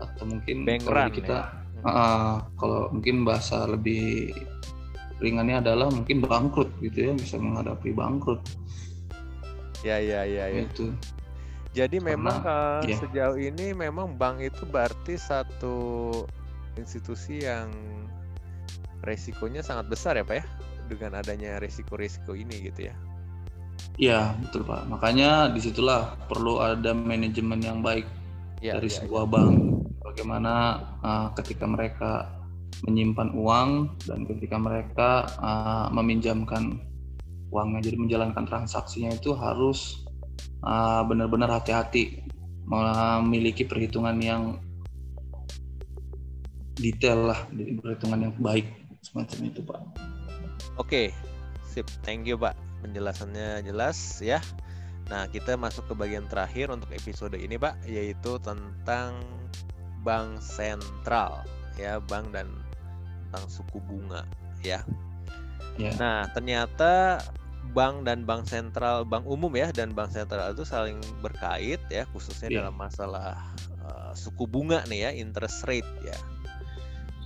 Atau 0.00 0.24
mungkin 0.24 0.64
bank 0.64 0.88
run 0.88 1.12
kita 1.12 1.38
ya? 1.52 1.84
uh, 1.84 2.36
kalau 2.56 2.88
mungkin 2.88 3.28
bahasa 3.28 3.68
lebih 3.68 4.32
ringannya 5.20 5.60
adalah 5.60 5.92
mungkin 5.92 6.24
bangkrut 6.24 6.72
gitu 6.80 7.08
ya 7.08 7.12
bisa 7.12 7.36
menghadapi 7.36 7.92
bangkrut. 7.92 8.40
Ya 9.84 10.00
ya 10.00 10.24
ya 10.24 10.48
ya. 10.48 10.64
Itu. 10.64 10.96
Jadi 11.74 11.98
Karena, 12.00 12.10
memang 12.16 12.38
uh, 12.46 12.80
ya. 12.86 12.96
sejauh 12.96 13.36
ini 13.36 13.76
memang 13.76 14.16
bank 14.16 14.40
itu 14.40 14.64
berarti 14.64 15.20
satu 15.20 16.10
institusi 16.80 17.44
yang 17.44 17.68
resikonya 19.04 19.60
sangat 19.60 19.92
besar 19.92 20.16
ya 20.16 20.24
pak 20.24 20.40
ya? 20.40 20.44
Dengan 20.88 21.20
adanya 21.20 21.58
risiko-risiko 21.58 22.36
ini 22.36 22.70
gitu 22.70 22.90
ya. 22.90 22.94
Iya 23.94 24.34
betul 24.42 24.66
pak. 24.66 24.90
Makanya 24.90 25.54
di 25.54 25.60
situlah 25.62 26.18
perlu 26.26 26.58
ada 26.58 26.90
manajemen 26.90 27.62
yang 27.62 27.78
baik 27.78 28.06
ya, 28.58 28.78
dari 28.78 28.90
ya, 28.90 29.02
sebuah 29.02 29.24
ya. 29.28 29.30
bank. 29.30 29.54
Bagaimana 30.04 30.54
uh, 31.02 31.28
ketika 31.38 31.66
mereka 31.66 32.30
menyimpan 32.86 33.34
uang 33.34 33.70
dan 34.06 34.26
ketika 34.26 34.56
mereka 34.58 35.10
uh, 35.38 35.86
meminjamkan 35.94 36.82
uangnya, 37.54 37.86
jadi 37.86 37.96
menjalankan 37.98 38.44
transaksinya 38.50 39.14
itu 39.14 39.30
harus 39.34 40.02
uh, 40.66 41.06
benar-benar 41.06 41.50
hati-hati, 41.54 42.26
memiliki 42.66 43.62
perhitungan 43.62 44.18
yang 44.18 44.42
detail 46.74 47.30
lah, 47.30 47.40
perhitungan 47.54 48.26
yang 48.26 48.34
baik 48.42 48.66
semacam 49.04 49.38
itu 49.46 49.60
pak. 49.62 49.80
Oke, 50.74 51.14
sip. 51.62 51.86
Thank 52.02 52.26
you, 52.26 52.38
Pak. 52.38 52.54
Penjelasannya 52.82 53.62
jelas 53.62 53.96
ya. 54.20 54.42
Nah, 55.12 55.28
kita 55.28 55.54
masuk 55.60 55.92
ke 55.92 55.94
bagian 55.94 56.24
terakhir 56.26 56.72
untuk 56.72 56.88
episode 56.90 57.36
ini, 57.36 57.60
Pak, 57.60 57.84
yaitu 57.84 58.40
tentang 58.40 59.20
bank 60.00 60.40
sentral, 60.40 61.44
ya, 61.76 62.00
bank 62.00 62.32
dan 62.32 62.48
tentang 63.28 63.44
suku 63.52 63.78
bunga, 63.84 64.24
ya. 64.64 64.80
Yeah. 65.76 65.94
Nah, 66.00 66.30
ternyata 66.32 67.20
bank 67.76 68.06
dan 68.08 68.24
bank 68.24 68.48
sentral, 68.48 69.04
bank 69.04 69.26
umum 69.26 69.50
ya 69.56 69.74
dan 69.74 69.92
bank 69.92 70.14
sentral 70.14 70.54
itu 70.54 70.64
saling 70.64 71.00
berkait 71.20 71.82
ya, 71.90 72.08
khususnya 72.14 72.48
yeah. 72.48 72.56
dalam 72.64 72.76
masalah 72.78 73.40
uh, 73.82 74.12
suku 74.14 74.46
bunga 74.46 74.86
nih 74.88 75.08
ya, 75.08 75.10
interest 75.16 75.66
rate 75.66 75.88
ya 76.04 76.16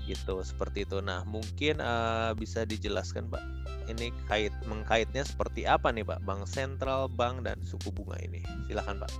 gitu 0.08 0.40
seperti 0.40 0.88
itu. 0.88 1.04
Nah 1.04 1.22
mungkin 1.28 1.84
uh, 1.84 2.32
bisa 2.32 2.64
dijelaskan 2.64 3.28
Pak, 3.28 3.44
ini 3.92 4.08
kait 4.24 4.56
mengkaitnya 4.64 5.28
seperti 5.28 5.68
apa 5.68 5.92
nih 5.92 6.08
Pak, 6.08 6.24
bank 6.24 6.48
sentral, 6.48 7.12
bank 7.12 7.44
dan 7.44 7.60
suku 7.60 7.92
bunga 7.92 8.16
ini. 8.24 8.40
Silahkan 8.64 9.04
Pak. 9.04 9.12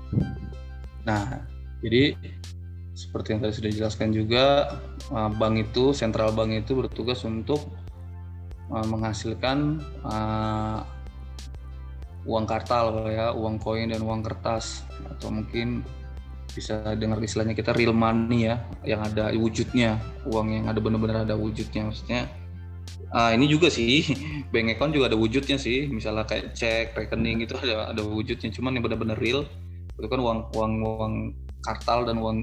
Nah 1.05 1.44
jadi 1.85 2.16
seperti 2.96 3.37
yang 3.37 3.40
tadi 3.44 3.53
sudah 3.55 3.70
dijelaskan 3.70 4.09
juga, 4.11 4.44
uh, 5.12 5.31
bank 5.31 5.70
itu 5.70 5.92
sentral 5.94 6.35
bank 6.35 6.51
itu 6.51 6.74
bertugas 6.74 7.22
untuk 7.22 7.68
uh, 8.72 8.87
menghasilkan 8.88 9.79
uh, 10.03 10.83
uang 12.27 12.44
kartal 12.44 13.07
ya, 13.07 13.31
uang 13.31 13.62
koin 13.62 13.94
dan 13.94 14.03
uang 14.03 14.27
kertas 14.27 14.83
atau 15.14 15.31
mungkin 15.31 15.87
bisa 16.59 16.83
dengar 16.99 17.23
istilahnya 17.23 17.55
kita 17.55 17.71
real 17.71 17.94
money 17.94 18.51
ya 18.51 18.59
yang 18.83 18.99
ada 18.99 19.31
wujudnya 19.31 20.03
uang 20.27 20.59
yang 20.59 20.66
ada 20.66 20.83
benar-benar 20.83 21.23
ada 21.23 21.38
wujudnya. 21.38 21.87
Maksudnya 21.87 22.27
uh, 23.14 23.31
ini 23.31 23.47
juga 23.47 23.71
sih 23.71 24.03
bank 24.53 24.75
account 24.75 24.99
juga 24.99 25.14
ada 25.14 25.18
wujudnya 25.18 25.55
sih. 25.55 25.87
Misalnya 25.87 26.27
kayak 26.27 26.59
cek 26.59 26.99
rekening 26.99 27.47
itu 27.47 27.55
ada 27.55 27.94
ada 27.94 28.03
wujudnya. 28.03 28.51
Cuman 28.51 28.75
yang 28.75 28.83
benar-benar 28.83 29.14
real 29.23 29.47
itu 29.94 30.07
kan 30.11 30.18
uang 30.18 30.51
uang 30.59 30.73
uang 30.83 31.14
kartal 31.62 32.03
dan 32.03 32.18
uang 32.18 32.42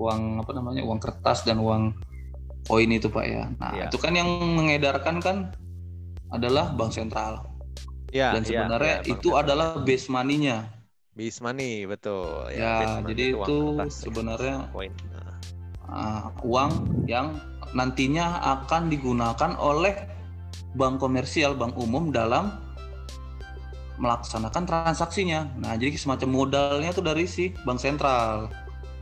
uang 0.00 0.20
apa 0.40 0.50
namanya 0.56 0.80
uang 0.80 1.00
kertas 1.00 1.44
dan 1.44 1.60
uang 1.60 1.92
koin 2.64 2.88
itu 2.88 3.12
pak 3.12 3.24
ya. 3.28 3.44
Nah 3.60 3.72
ya. 3.76 3.84
itu 3.92 4.00
kan 4.00 4.16
yang 4.16 4.28
mengedarkan 4.56 5.20
kan 5.20 5.36
adalah 6.32 6.72
bank 6.72 6.96
sentral. 6.96 7.44
Ya, 8.10 8.34
dan 8.34 8.42
iya, 8.42 8.66
sebenarnya 8.66 8.94
ya, 8.98 9.06
ya, 9.06 9.12
itu 9.14 9.28
adalah 9.38 9.78
base 9.86 10.10
money-nya 10.10 10.66
Bis 11.14 11.42
money 11.42 11.84
betul. 11.90 12.46
Ya, 12.54 13.02
ya 13.02 13.02
jadi 13.02 13.34
itu, 13.34 13.42
itu 13.42 13.58
sebenarnya 13.90 14.70
uh, 15.90 16.30
uang 16.46 17.04
yang 17.10 17.34
nantinya 17.74 18.38
akan 18.58 18.90
digunakan 18.90 19.52
oleh 19.58 19.94
bank 20.78 21.02
komersial, 21.02 21.58
bank 21.58 21.74
umum 21.74 22.14
dalam 22.14 22.54
melaksanakan 24.00 24.64
transaksinya. 24.64 25.50
Nah, 25.60 25.76
jadi 25.76 25.92
semacam 25.98 26.30
modalnya 26.30 26.90
tuh 26.94 27.04
dari 27.04 27.28
si 27.28 27.52
bank 27.66 27.82
sentral 27.82 28.48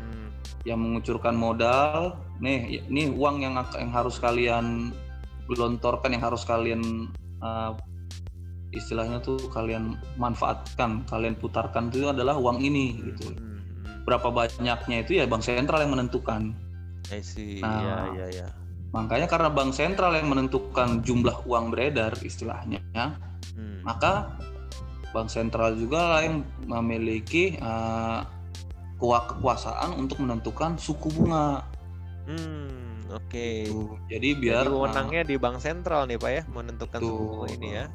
hmm. 0.01 0.29
yang 0.67 0.81
mengucurkan 0.81 1.37
modal. 1.37 2.19
Nih, 2.43 2.83
ini 2.89 3.13
uang 3.13 3.45
yang 3.45 3.55
yang 3.79 3.93
harus 3.93 4.17
kalian 4.19 4.91
gelontorkan, 5.47 6.13
yang 6.17 6.25
harus 6.25 6.43
kalian 6.43 7.13
uh, 7.45 7.77
istilahnya 8.73 9.25
tuh 9.25 9.41
kalian 9.49 9.97
manfaatkan, 10.21 11.05
kalian 11.09 11.37
putarkan 11.41 11.89
itu 11.89 12.09
adalah 12.09 12.37
uang 12.37 12.61
ini 12.61 13.01
gitu. 13.01 13.33
Hmm, 13.33 13.41
hmm, 13.41 13.61
hmm. 13.85 13.99
Berapa 14.05 14.29
banyaknya 14.29 14.97
itu 15.05 15.13
ya 15.21 15.25
bank 15.25 15.45
sentral 15.45 15.81
yang 15.85 15.93
menentukan. 15.97 16.53
I 17.09 17.25
see. 17.25 17.65
Nah, 17.65 18.13
ya, 18.13 18.25
ya, 18.25 18.27
ya. 18.45 18.49
Makanya 18.93 19.29
karena 19.29 19.49
bank 19.53 19.73
sentral 19.73 20.13
yang 20.17 20.29
menentukan 20.29 21.01
jumlah 21.05 21.45
uang 21.45 21.73
beredar 21.73 22.13
istilahnya, 22.25 22.81
hmm. 22.93 23.85
maka 23.85 24.33
bank 25.13 25.29
sentral 25.33 25.77
juga 25.77 26.25
yang 26.25 26.45
memiliki 26.69 27.57
uh, 27.61 28.25
kekuasaan 29.01 29.97
untuk 29.97 30.21
menentukan 30.25 30.77
suku 30.77 31.09
bunga. 31.13 31.65
Hmm, 32.29 33.09
oke. 33.09 33.29
Okay. 33.29 33.69
Gitu. 33.69 33.97
Jadi 34.09 34.29
biar 34.37 34.65
Jadi 34.69 34.73
wewenangnya 34.73 35.23
uh, 35.25 35.29
di 35.29 35.37
bank 35.41 35.57
sentral 35.61 36.05
nih 36.09 36.17
Pak 36.21 36.31
ya 36.33 36.43
menentukan 36.49 37.01
suku 37.01 37.25
bunga 37.25 37.49
ini 37.57 37.69
ya. 37.73 37.87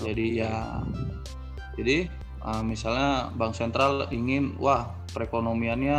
Jadi 0.00 0.40
ya 0.40 0.80
jadi 1.76 2.08
uh, 2.44 2.62
misalnya 2.64 3.30
bank 3.36 3.56
sentral 3.56 4.08
ingin 4.10 4.56
wah 4.56 4.96
perekonomiannya 5.12 5.98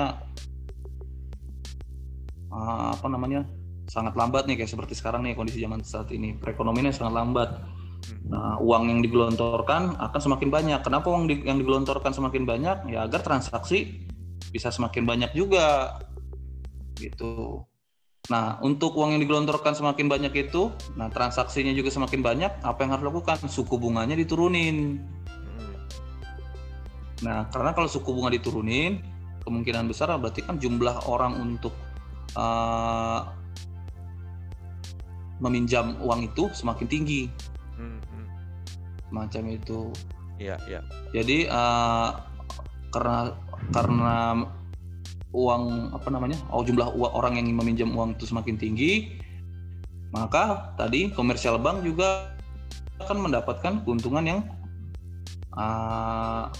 uh, 2.51 2.87
apa 2.97 3.07
namanya? 3.09 3.45
sangat 3.91 4.15
lambat 4.15 4.47
nih 4.47 4.55
kayak 4.55 4.71
seperti 4.71 4.95
sekarang 4.95 5.19
nih 5.27 5.35
kondisi 5.35 5.59
zaman 5.59 5.83
saat 5.83 6.07
ini 6.15 6.39
perekonomiannya 6.39 6.95
sangat 6.95 7.11
lambat 7.11 7.49
Nah, 8.31 8.57
uang 8.61 8.89
yang 8.89 8.99
digelontorkan 9.03 9.97
akan 9.99 10.19
semakin 10.21 10.49
banyak. 10.49 10.79
Kenapa 10.81 11.07
uang 11.11 11.27
di, 11.27 11.35
yang 11.45 11.59
digelontorkan 11.59 12.15
semakin 12.15 12.43
banyak? 12.47 12.77
Ya 12.91 13.05
agar 13.05 13.21
transaksi 13.21 14.07
bisa 14.49 14.71
semakin 14.71 15.03
banyak 15.05 15.31
juga. 15.35 15.99
Gitu. 16.97 17.61
Nah, 18.29 18.61
untuk 18.61 18.93
uang 18.93 19.17
yang 19.17 19.21
digelontorkan 19.25 19.73
semakin 19.73 20.05
banyak 20.05 20.33
itu, 20.37 20.69
nah 20.93 21.09
transaksinya 21.09 21.73
juga 21.73 21.89
semakin 21.89 22.21
banyak, 22.21 22.51
apa 22.61 22.79
yang 22.85 22.93
harus 22.93 23.03
dilakukan? 23.09 23.49
Suku 23.49 23.81
bunganya 23.81 24.13
diturunin. 24.13 25.01
Nah, 27.25 27.49
karena 27.49 27.73
kalau 27.73 27.89
suku 27.89 28.13
bunga 28.13 28.29
diturunin, 28.29 29.01
kemungkinan 29.41 29.89
besar 29.89 30.13
berarti 30.21 30.45
kan 30.45 30.61
jumlah 30.61 31.09
orang 31.09 31.33
untuk 31.37 31.73
uh, 32.37 33.25
meminjam 35.41 35.97
uang 36.05 36.29
itu 36.29 36.45
semakin 36.53 36.85
tinggi 36.85 37.25
macam 39.11 39.43
itu. 39.51 39.91
Iya, 40.41 40.57
iya. 40.65 40.81
Jadi 41.13 41.45
uh, 41.45 42.09
karena 42.89 43.35
karena 43.69 44.15
uang 45.31 45.95
apa 45.95 46.07
namanya? 46.11 46.37
Oh, 46.51 46.63
jumlah 46.63 46.91
uang 46.95 47.13
orang 47.15 47.39
yang 47.39 47.47
meminjam 47.55 47.89
uang 47.95 48.19
itu 48.19 48.27
semakin 48.27 48.55
tinggi, 48.59 49.15
maka 50.11 50.75
tadi 50.75 51.11
komersial 51.11 51.59
bank 51.59 51.83
juga 51.87 52.35
akan 53.01 53.31
mendapatkan 53.31 53.81
keuntungan 53.87 54.23
yang 54.27 54.39
uh, 55.55 56.51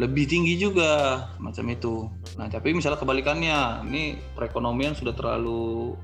lebih 0.00 0.24
tinggi 0.24 0.56
juga 0.56 1.24
macam 1.36 1.68
itu. 1.68 2.08
Nah, 2.40 2.48
tapi 2.48 2.72
misalnya 2.72 2.98
kebalikannya, 2.98 3.84
ini 3.90 4.16
perekonomian 4.32 4.96
sudah 4.96 5.12
terlalu 5.12 5.94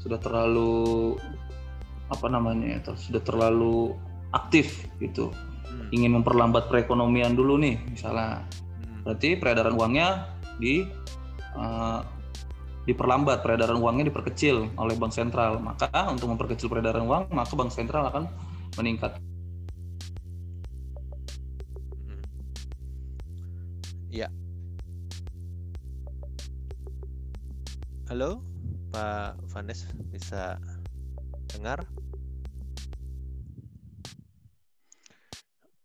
sudah 0.00 0.16
terlalu 0.16 1.12
apa 2.08 2.26
namanya 2.32 2.80
ya 2.80 2.96
sudah 2.96 3.20
terlalu 3.20 3.92
aktif 4.32 4.88
gitu 4.96 5.28
hmm. 5.30 5.92
ingin 5.92 6.16
memperlambat 6.16 6.72
perekonomian 6.72 7.32
dulu 7.32 7.56
nih 7.56 7.80
misalnya. 7.88 8.44
Berarti 9.04 9.36
peredaran 9.36 9.74
uangnya 9.76 10.28
di 10.60 10.84
uh, 11.56 12.00
diperlambat 12.88 13.44
peredaran 13.44 13.78
uangnya 13.78 14.08
diperkecil 14.08 14.76
oleh 14.76 14.94
bank 14.96 15.12
sentral. 15.14 15.60
Maka 15.60 15.88
untuk 16.08 16.32
memperkecil 16.32 16.66
peredaran 16.66 17.04
uang 17.04 17.30
maka 17.32 17.52
bank 17.54 17.70
sentral 17.72 18.08
akan 18.08 18.26
meningkat. 18.76 19.16
Hmm. 22.06 22.22
ya. 24.10 24.28
Halo 28.10 28.42
Pak 28.90 29.38
Vanes 29.54 29.86
bisa 30.10 30.58
dengar? 31.54 31.86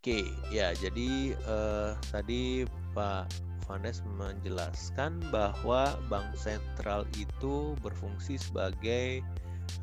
Oke, 0.06 0.22
ya 0.54 0.70
jadi 0.78 1.34
uh, 1.50 1.98
tadi 2.14 2.62
Pak 2.96 3.28
Vanes 3.68 4.00
menjelaskan 4.16 5.20
bahwa 5.34 5.98
bank 6.08 6.32
sentral 6.38 7.04
itu 7.20 7.76
berfungsi 7.84 8.40
sebagai 8.40 9.20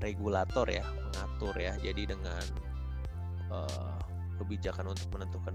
regulator 0.01 0.64
ya, 0.70 0.87
mengatur 0.87 1.55
ya. 1.59 1.75
Jadi 1.83 2.14
dengan 2.14 2.42
uh, 3.51 3.98
kebijakan 4.40 4.94
untuk 4.94 5.07
menentukan 5.12 5.55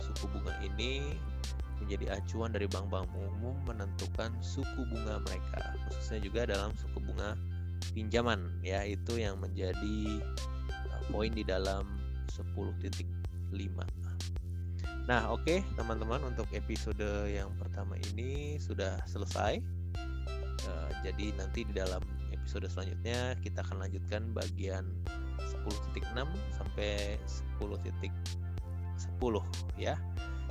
suku 0.00 0.24
bunga 0.32 0.54
ini 0.62 1.14
menjadi 1.82 2.16
acuan 2.16 2.54
dari 2.54 2.70
bank-bank 2.70 3.10
umum 3.12 3.58
menentukan 3.66 4.32
suku 4.40 4.86
bunga 4.88 5.20
mereka, 5.26 5.74
khususnya 5.90 6.22
juga 6.22 6.40
dalam 6.48 6.70
suku 6.78 7.02
bunga 7.02 7.36
pinjaman 7.92 8.62
ya 8.64 8.86
itu 8.86 9.20
yang 9.20 9.36
menjadi 9.42 10.22
uh, 10.88 11.02
poin 11.10 11.34
di 11.34 11.42
dalam 11.42 11.84
10.5 12.30 12.74
Nah, 15.04 15.28
oke 15.28 15.44
okay, 15.44 15.58
teman-teman 15.76 16.16
untuk 16.24 16.48
episode 16.56 17.28
yang 17.28 17.52
pertama 17.60 17.92
ini 18.12 18.56
sudah 18.56 18.96
selesai. 19.04 19.60
Uh, 20.64 20.90
jadi 21.04 21.36
nanti 21.36 21.68
di 21.68 21.76
dalam 21.76 22.00
episode 22.32 22.64
selanjutnya 22.72 23.36
kita 23.44 23.60
akan 23.68 23.84
lanjutkan 23.84 24.32
bagian 24.32 24.88
10.6 25.44 26.08
sampai 26.56 27.20
10.10 27.60 28.08
ya. 29.76 30.00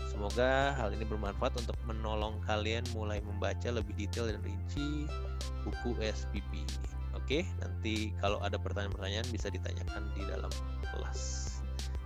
Semoga 0.06 0.78
hal 0.78 0.94
ini 0.94 1.10
bermanfaat 1.10 1.58
untuk 1.58 1.74
menolong 1.90 2.38
kalian 2.46 2.86
mulai 2.94 3.18
membaca 3.26 3.74
lebih 3.74 3.98
detail 3.98 4.30
dan 4.30 4.38
rinci 4.46 5.10
buku 5.66 5.98
SPP. 5.98 6.62
Oke, 7.18 7.42
nanti 7.58 8.14
kalau 8.22 8.38
ada 8.46 8.62
pertanyaan-pertanyaan 8.62 9.26
bisa 9.34 9.50
ditanyakan 9.50 10.06
di 10.14 10.22
dalam 10.30 10.54
kelas. 10.94 11.53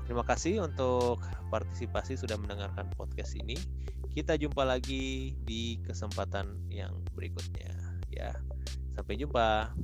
Terima 0.07 0.23
kasih 0.23 0.63
untuk 0.63 1.19
partisipasi 1.51 2.15
sudah 2.15 2.39
mendengarkan 2.39 2.87
podcast 2.95 3.35
ini. 3.35 3.59
Kita 4.15 4.39
jumpa 4.39 4.63
lagi 4.63 5.35
di 5.43 5.83
kesempatan 5.83 6.71
yang 6.71 6.95
berikutnya 7.11 7.75
ya. 8.07 8.31
Sampai 8.95 9.19
jumpa. 9.19 9.75